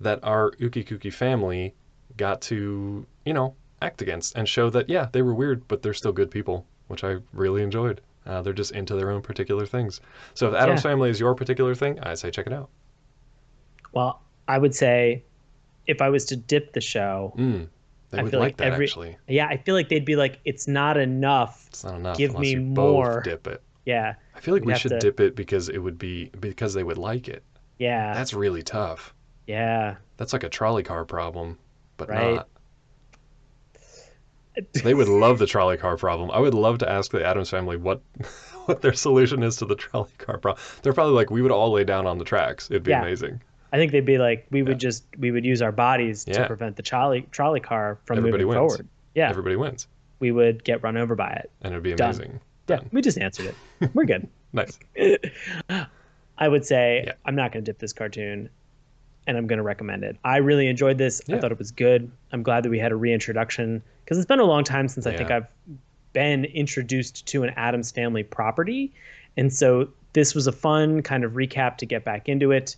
[0.00, 1.74] that our Uki Kuki family
[2.16, 5.94] got to, you know, act against and show that, yeah, they were weird, but they're
[5.94, 8.00] still good people, which I really enjoyed.
[8.26, 10.00] Uh, they're just into their own particular things.
[10.34, 10.90] So if Addams Yeah.
[10.90, 12.68] Family is your particular thing, I say check it out.
[13.92, 15.24] Well, I would say
[15.86, 17.68] if I was to dip the show, Mm,
[18.10, 19.16] they I would feel like like that every- actually.
[19.26, 21.66] yeah, I feel like they'd be like, it's not enough.
[21.68, 22.16] It's not enough.
[22.18, 23.14] Give me more.
[23.16, 23.62] Both dip it.
[23.84, 26.74] Yeah, I feel like We'd we should to- dip it because it would be because
[26.74, 27.42] they would like it.
[27.78, 29.14] yeah, That's really tough.
[29.46, 29.96] yeah.
[30.16, 31.58] That's like a trolley car problem,
[31.96, 32.34] but Right.
[32.36, 32.48] not.
[34.84, 36.30] They would love the trolley car problem.
[36.30, 38.02] I would love to ask the Addams family what
[38.66, 40.62] what their solution is to the trolley car problem.
[40.82, 42.70] They're probably like, we would all lay down on the tracks.
[42.70, 43.00] It'd be Yeah.
[43.02, 43.40] amazing.
[43.72, 46.76] I think they'd be like, we would just we would use our bodies to prevent
[46.76, 48.72] the trolley trolley car from Everybody moving wins.
[48.72, 48.88] forward.
[49.14, 49.88] Yeah, Everybody wins,
[50.20, 51.50] we would get run over by it.
[51.62, 52.40] and it'd be Done.
[52.68, 53.46] Yeah, we just answered
[53.80, 53.90] it.
[53.94, 54.28] We're good.
[54.54, 54.78] Nice.
[56.38, 57.12] I would say Yeah.
[57.24, 58.50] I'm not going to dip this cartoon,
[59.26, 60.16] and I'm going to recommend it.
[60.24, 61.22] I really enjoyed this.
[61.30, 62.10] I thought it was good.
[62.32, 65.12] I'm glad that we had a reintroduction because it's been a long time since I
[65.16, 65.46] think I've
[66.12, 68.92] been introduced to an Addams Family property,
[69.38, 72.76] and so this was a fun kind of recap to get back into it.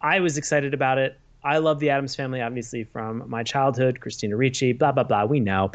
[0.00, 1.18] I was excited about it.
[1.44, 4.00] I love the Addams Family, obviously from my childhood.
[4.00, 5.24] Christina Ricci, blah blah blah.
[5.26, 5.70] We know.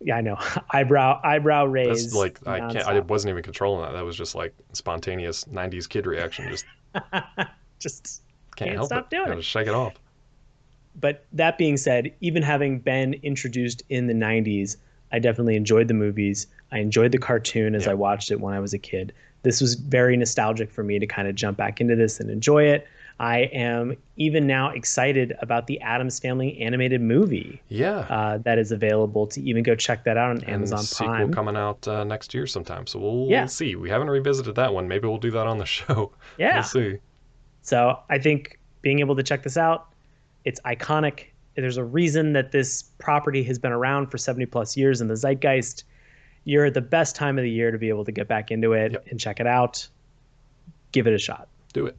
[0.00, 0.38] Yeah, I know.
[0.70, 2.04] eyebrow eyebrow raise.
[2.04, 2.86] That's like I can't.
[2.86, 3.92] I wasn't even controlling that.
[3.92, 6.48] That was just like spontaneous '90s kid reaction.
[6.48, 6.64] Just
[7.78, 8.22] just
[8.56, 9.10] can't, Can't help stop it.
[9.10, 9.44] doing Gotta it.
[9.44, 9.94] shake it off.
[11.00, 14.76] but that being said, even having been introduced in the 90s,
[15.12, 16.46] I definitely enjoyed the movies.
[16.72, 17.92] I enjoyed the cartoon as Yeah.
[17.92, 19.12] I watched it when I was a kid.
[19.42, 22.64] This was very nostalgic for me to kind of jump back into this and enjoy
[22.64, 22.86] it.
[23.20, 27.98] I am even now excited about the Addams Family animated movie Yeah.
[28.08, 31.32] uh, that is available to even go check that out on and Amazon sequel Prime.
[31.32, 32.86] coming out uh, next year sometime.
[32.86, 33.40] So we'll, Yeah.
[33.42, 33.74] we'll see.
[33.74, 34.86] We haven't revisited that one.
[34.86, 36.12] Maybe we'll do that on the show.
[36.38, 36.54] Yeah.
[36.56, 36.98] We'll see.
[37.62, 39.88] So I think being able to check this out,
[40.44, 41.24] it's iconic.
[41.56, 45.16] There's a reason that this property has been around for 70 plus years in the
[45.16, 45.82] zeitgeist.
[46.44, 48.74] You're at the best time of the year to be able to get back into
[48.74, 49.06] it Yep.
[49.10, 49.88] and check it out.
[50.92, 51.48] Give it a shot.
[51.72, 51.96] Do it.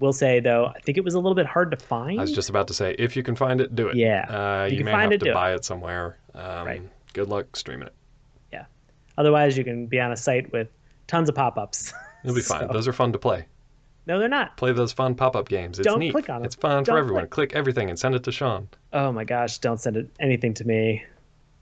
[0.00, 2.18] Will say though, I think it was a little bit hard to find.
[2.18, 3.96] I was just about to say, if you can find it, do it.
[3.96, 4.26] Yeah.
[4.28, 6.18] Uh, You you, may have it, to buy it somewhere.
[6.34, 6.82] Um, Right.
[7.14, 7.94] Good luck streaming it.
[8.52, 8.66] Yeah.
[9.16, 10.68] Otherwise, you can be on a site with
[11.08, 11.92] tons of pop-ups.
[12.24, 12.68] You'll be fine.
[12.68, 13.46] So- Those are fun to play.
[14.06, 14.56] no, they're not.
[14.56, 15.78] Play those fun pop-up games.
[15.80, 16.12] It's Don't neat.
[16.12, 16.44] click on 'em.
[16.44, 17.22] It's fun Don't for everyone.
[17.22, 17.50] click.
[17.50, 18.68] Click everything and send it to Sean.
[18.92, 19.58] Oh my gosh!
[19.58, 21.04] Don't send it anything to me.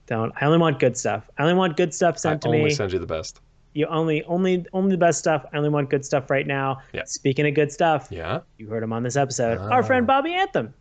[0.05, 0.31] Don't.
[0.39, 1.29] I only want good stuff.
[1.37, 3.41] I only want good stuff sent I to only send you the best.
[3.77, 5.45] You only, only, only the best stuff.
[5.53, 6.79] I only want good stuff right now.
[6.93, 7.03] Yeah.
[7.05, 9.59] Speaking of good stuff, Yeah, you heard him on this episode.
[9.61, 9.69] Ah.
[9.69, 10.07] Our friend.
[10.07, 10.73] Bobby Anthem.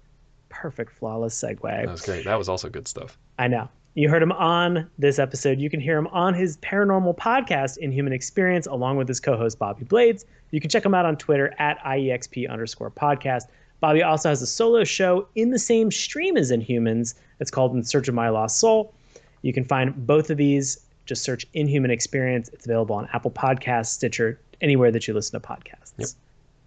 [0.48, 1.60] Perfect, flawless segue.
[1.60, 2.24] that was great.
[2.24, 3.18] That was also good stuff.
[3.38, 3.68] I know.
[3.96, 5.60] You heard him on this episode.
[5.60, 9.84] You can hear him on his paranormal podcast, Inhuman Experience, along with his co-host Bobby
[9.84, 10.24] Blades.
[10.50, 13.42] You can check him out on Twitter at IEXP underscore podcast.
[13.80, 17.14] Bobby also has a solo show in the same stream as Inhumans.
[17.40, 18.94] It's called In Search of My Lost Soul.
[19.42, 20.80] You can find both of these.
[21.06, 22.48] Just search Inhuman Experience.
[22.50, 25.92] It's available on Apple Podcasts, Stitcher, anywhere that you listen to podcasts.
[25.96, 26.08] Yep.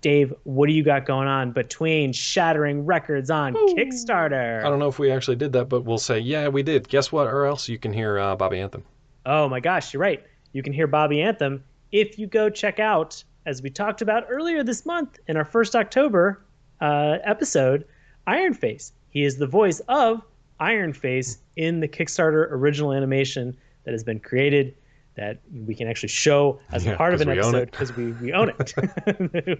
[0.02, 4.64] Dave, what do you got going on between shattering records on Kickstarter?
[4.64, 6.88] I don't know if we actually did that, but we'll say, yeah, we did.
[6.88, 7.28] Guess what?
[7.28, 8.86] Or else you can hear uh, Bobby Anthem.
[9.26, 10.24] Oh my gosh, you're right.
[10.54, 14.64] You can hear Bobby Anthem if you go check out, as we talked about earlier
[14.64, 16.42] this month in our first October
[16.80, 17.86] uh, episode,
[18.26, 18.94] Iron Face.
[19.10, 20.22] He is the voice of
[20.60, 24.76] Iron Face in the Kickstarter original animation that has been created
[25.16, 28.54] that we can actually show as Yeah, part of an episode because we, we own
[28.58, 28.74] it.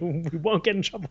[0.32, 1.10] we won't get in trouble.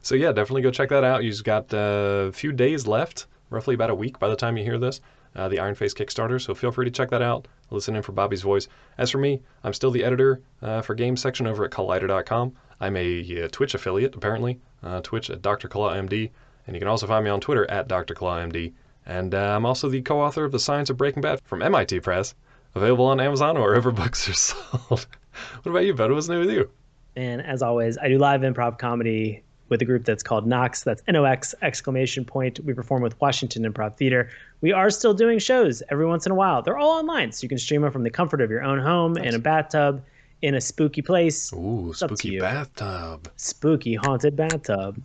[0.00, 1.24] So yeah, definitely go check that out.
[1.24, 4.64] You've got uh, a few days left, roughly about a week by the time you
[4.64, 5.00] hear this,
[5.36, 6.40] uh, the Iron Face Kickstarter.
[6.40, 7.48] So feel free to check that out.
[7.70, 8.68] Listen in for Bobby's voice.
[8.98, 12.54] As for me, I'm still the editor uh, for Games section over at Collider.com.
[12.80, 15.68] I'm a uh, Twitch affiliate apparently, uh, Twitch at Dr.
[15.68, 16.30] Claw MD,
[16.66, 18.14] and you can also find me on Twitter at Dr.
[18.14, 18.72] Claw MD.
[19.06, 22.34] And uh, I'm also the co-author of The Science of Breaking Bad from MIT Press,
[22.74, 25.06] available on Amazon or wherever books are sold.
[25.62, 26.12] what about you, bud?
[26.12, 26.70] What's new with you?
[27.16, 30.82] And as always, I do live improv comedy with a group that's called Nox.
[30.82, 32.60] That's N O X exclamation point.
[32.60, 34.30] We perform with Washington Improv Theater.
[34.60, 36.62] We are still doing shows every once in a while.
[36.62, 39.16] They're all online, so you can stream them from the comfort of your own home
[39.16, 40.02] in a bathtub,
[40.42, 43.28] in a spooky place, Ooh, spooky bathtub.
[43.36, 45.02] spooky haunted bathtub.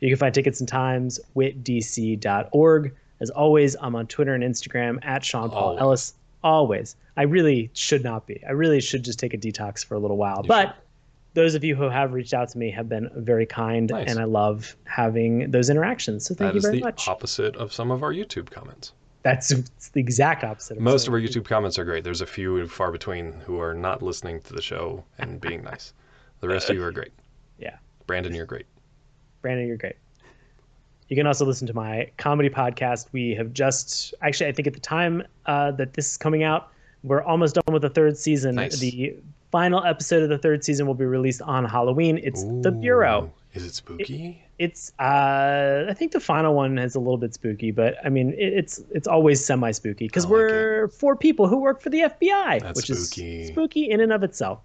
[0.00, 2.94] You can find tickets and times witdc.org.
[3.20, 5.80] As always, I'm on Twitter and Instagram at Sean Paul Always.
[5.80, 6.14] Ellis.
[6.42, 6.96] Always.
[7.16, 8.42] I really should not be.
[8.46, 10.42] I really should just take a detox for a little while.
[10.42, 10.76] but
[11.34, 14.08] those of you who have reached out to me have been very kind, Nice.
[14.10, 16.24] and I love having those interactions.
[16.24, 17.06] So thank That you is very the much.
[17.06, 18.92] opposite of some of our YouTube comments.
[19.22, 19.50] That's
[19.90, 20.78] the exact opposite.
[20.78, 22.02] Of Most of our YouTube comments are great.
[22.04, 25.92] There's a few far between who are not listening to the show and being nice.
[26.40, 27.12] The rest of you are great.
[27.58, 27.76] Yeah.
[28.06, 28.64] Brandon, you're great.
[29.42, 29.96] Brandon, you're great.
[31.10, 33.08] You can also listen to my comedy podcast.
[33.10, 36.68] We have just, actually, I think at the time uh, that this is coming out,
[37.02, 38.54] we're almost done with the third season.
[38.54, 38.78] Nice.
[38.78, 39.16] The
[39.50, 42.20] final episode of the third season will be released on Halloween.
[42.22, 43.32] It's The Bureau.
[43.54, 44.40] Is it spooky?
[44.60, 48.30] It's, uh, I think the final one is a little bit spooky, but I mean,
[48.34, 52.02] it, it's it's always semi spooky because like we're four people who work for the
[52.02, 53.40] FBI, That's which spooky.
[53.40, 54.60] is spooky in and of itself.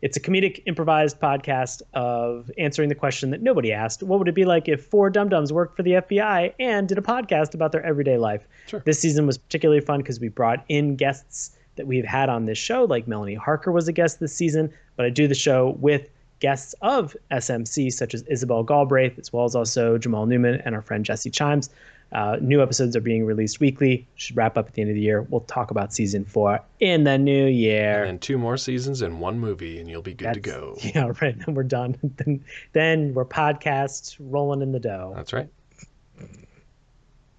[0.00, 4.02] It's a comedic improvised podcast of answering the question that nobody asked.
[4.02, 6.98] What would it be like if four dum dums worked for the FBI and did
[6.98, 8.46] a podcast about their everyday life?
[8.68, 8.80] Sure.
[8.86, 12.58] This season was particularly fun because we brought in guests that we've had on this
[12.58, 16.08] show, like Melanie Harker was a guest this season, but I do the show with
[16.40, 20.82] guests of SMC, such as Isabel Galbraith, as well as also Jamal Newman and our
[20.82, 21.70] friend Jesse Chimes.
[22.10, 24.06] Uh, new episodes are being released weekly.
[24.14, 25.22] Should wrap up at the end of the year.
[25.22, 28.04] We'll talk about season four in the new year.
[28.04, 30.76] And two more seasons and one movie, and you'll be good to go.
[30.94, 31.38] Yeah, right.
[31.38, 31.96] Then we're done.
[32.16, 32.42] then,
[32.72, 35.48] then we're podcasts rolling in the dough That's right.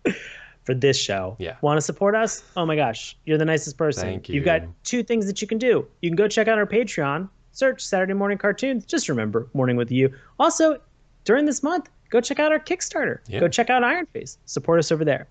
[0.64, 1.36] for this show.
[1.40, 1.56] Yeah.
[1.62, 2.44] Want to support us?
[2.56, 4.04] Oh my gosh, you're the nicest person.
[4.04, 4.36] Thank you.
[4.36, 5.88] You've got two things that you can do.
[6.02, 8.86] You can go check out our Patreon, search Saturday Morning Cartoons.
[8.86, 10.14] Just remember, Morning with You.
[10.38, 10.80] Also,
[11.24, 13.20] during this month, go check out our Kickstarter.
[13.28, 13.40] Yeah.
[13.40, 14.38] Go check out Iron Face.
[14.46, 15.28] Support us over there.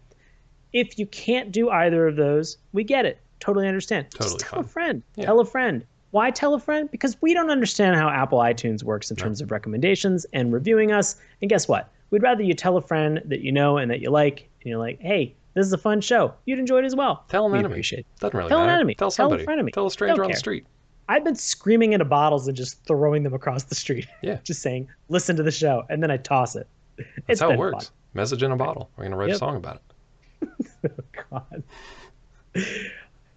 [0.72, 3.20] If you can't do either of those, we get it.
[3.40, 4.10] Totally understand.
[4.10, 5.02] Totally Just tell a friend.
[5.16, 5.26] Yeah.
[5.26, 5.84] Tell a friend.
[6.10, 6.90] Why tell a friend?
[6.90, 11.16] Because we don't understand how Apple iTunes works in terms of recommendations and reviewing us.
[11.42, 11.90] And guess what?
[12.10, 14.78] We'd rather you tell a friend that you know and that you like, and you're
[14.78, 16.32] like, hey, this is a fun show.
[16.46, 17.24] You'd enjoy it as well.
[17.28, 17.74] Tell an we enemy.
[17.74, 18.06] appreciate it.
[18.20, 18.94] Doesn't really Tell an enemy.
[18.94, 19.44] Tell somebody.
[19.44, 19.72] Tell a of me.
[19.72, 20.64] Tell a stranger on the street.
[21.08, 24.06] I've been screaming into bottles and just throwing them across the street.
[24.22, 24.38] Yeah.
[24.44, 26.66] just saying, listen to the show, and then I toss it.
[26.96, 27.86] That's It's how it works.
[27.86, 27.94] fun.
[28.14, 28.90] Message in a bottle.
[28.96, 30.48] We're gonna write a song about it.
[30.84, 30.90] Oh,
[31.30, 31.62] God.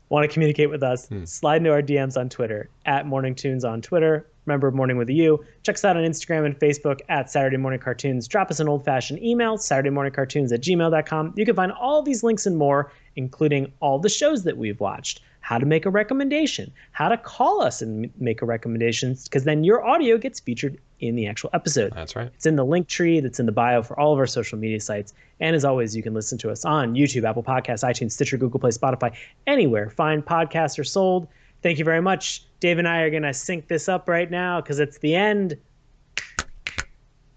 [0.09, 1.07] Want to communicate with us?
[1.07, 1.23] Hmm.
[1.23, 4.27] Slide into our DMs on Twitter at Morning Tunes on Twitter.
[4.45, 5.43] Remember Morning with a U.
[5.63, 8.27] Check us out on Instagram and Facebook at Saturday Morning Cartoons.
[8.27, 11.33] Drop us an old fashioned email, Saturday Morning Cartoons at gmail.com.
[11.37, 15.21] You can find all these links and more, including all the shows that we've watched,
[15.51, 19.43] how to make a recommendation, how to call us and m- make a recommendation, because
[19.43, 21.91] then your audio gets featured in the actual episode.
[21.93, 22.31] That's right.
[22.33, 24.79] It's in the link tree that's in the bio for all of our social media
[24.79, 25.13] sites.
[25.41, 28.61] And as always, you can listen to us on YouTube, Apple Podcasts, iTunes, Stitcher, Google
[28.61, 29.13] Play, Spotify,
[29.45, 31.27] anywhere fine podcasts are sold.
[31.63, 32.45] Thank you very much.
[32.61, 35.57] Dave and I are going to sync this up right now because it's the end.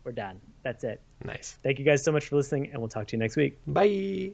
[0.05, 0.41] We're done.
[0.62, 1.01] That's it.
[1.25, 1.59] Nice.
[1.65, 3.59] Thank you guys so much for listening, and we'll talk to you next week.
[3.67, 4.31] Bye.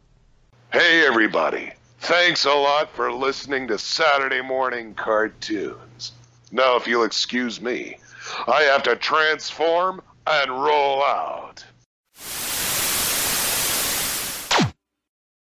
[0.71, 1.73] Hey, everybody.
[2.01, 6.13] Thanks a lot for listening to Saturday Morning Cartoons.
[6.51, 7.99] Now, if you'll excuse me,
[8.49, 11.63] I have to transform and roll out.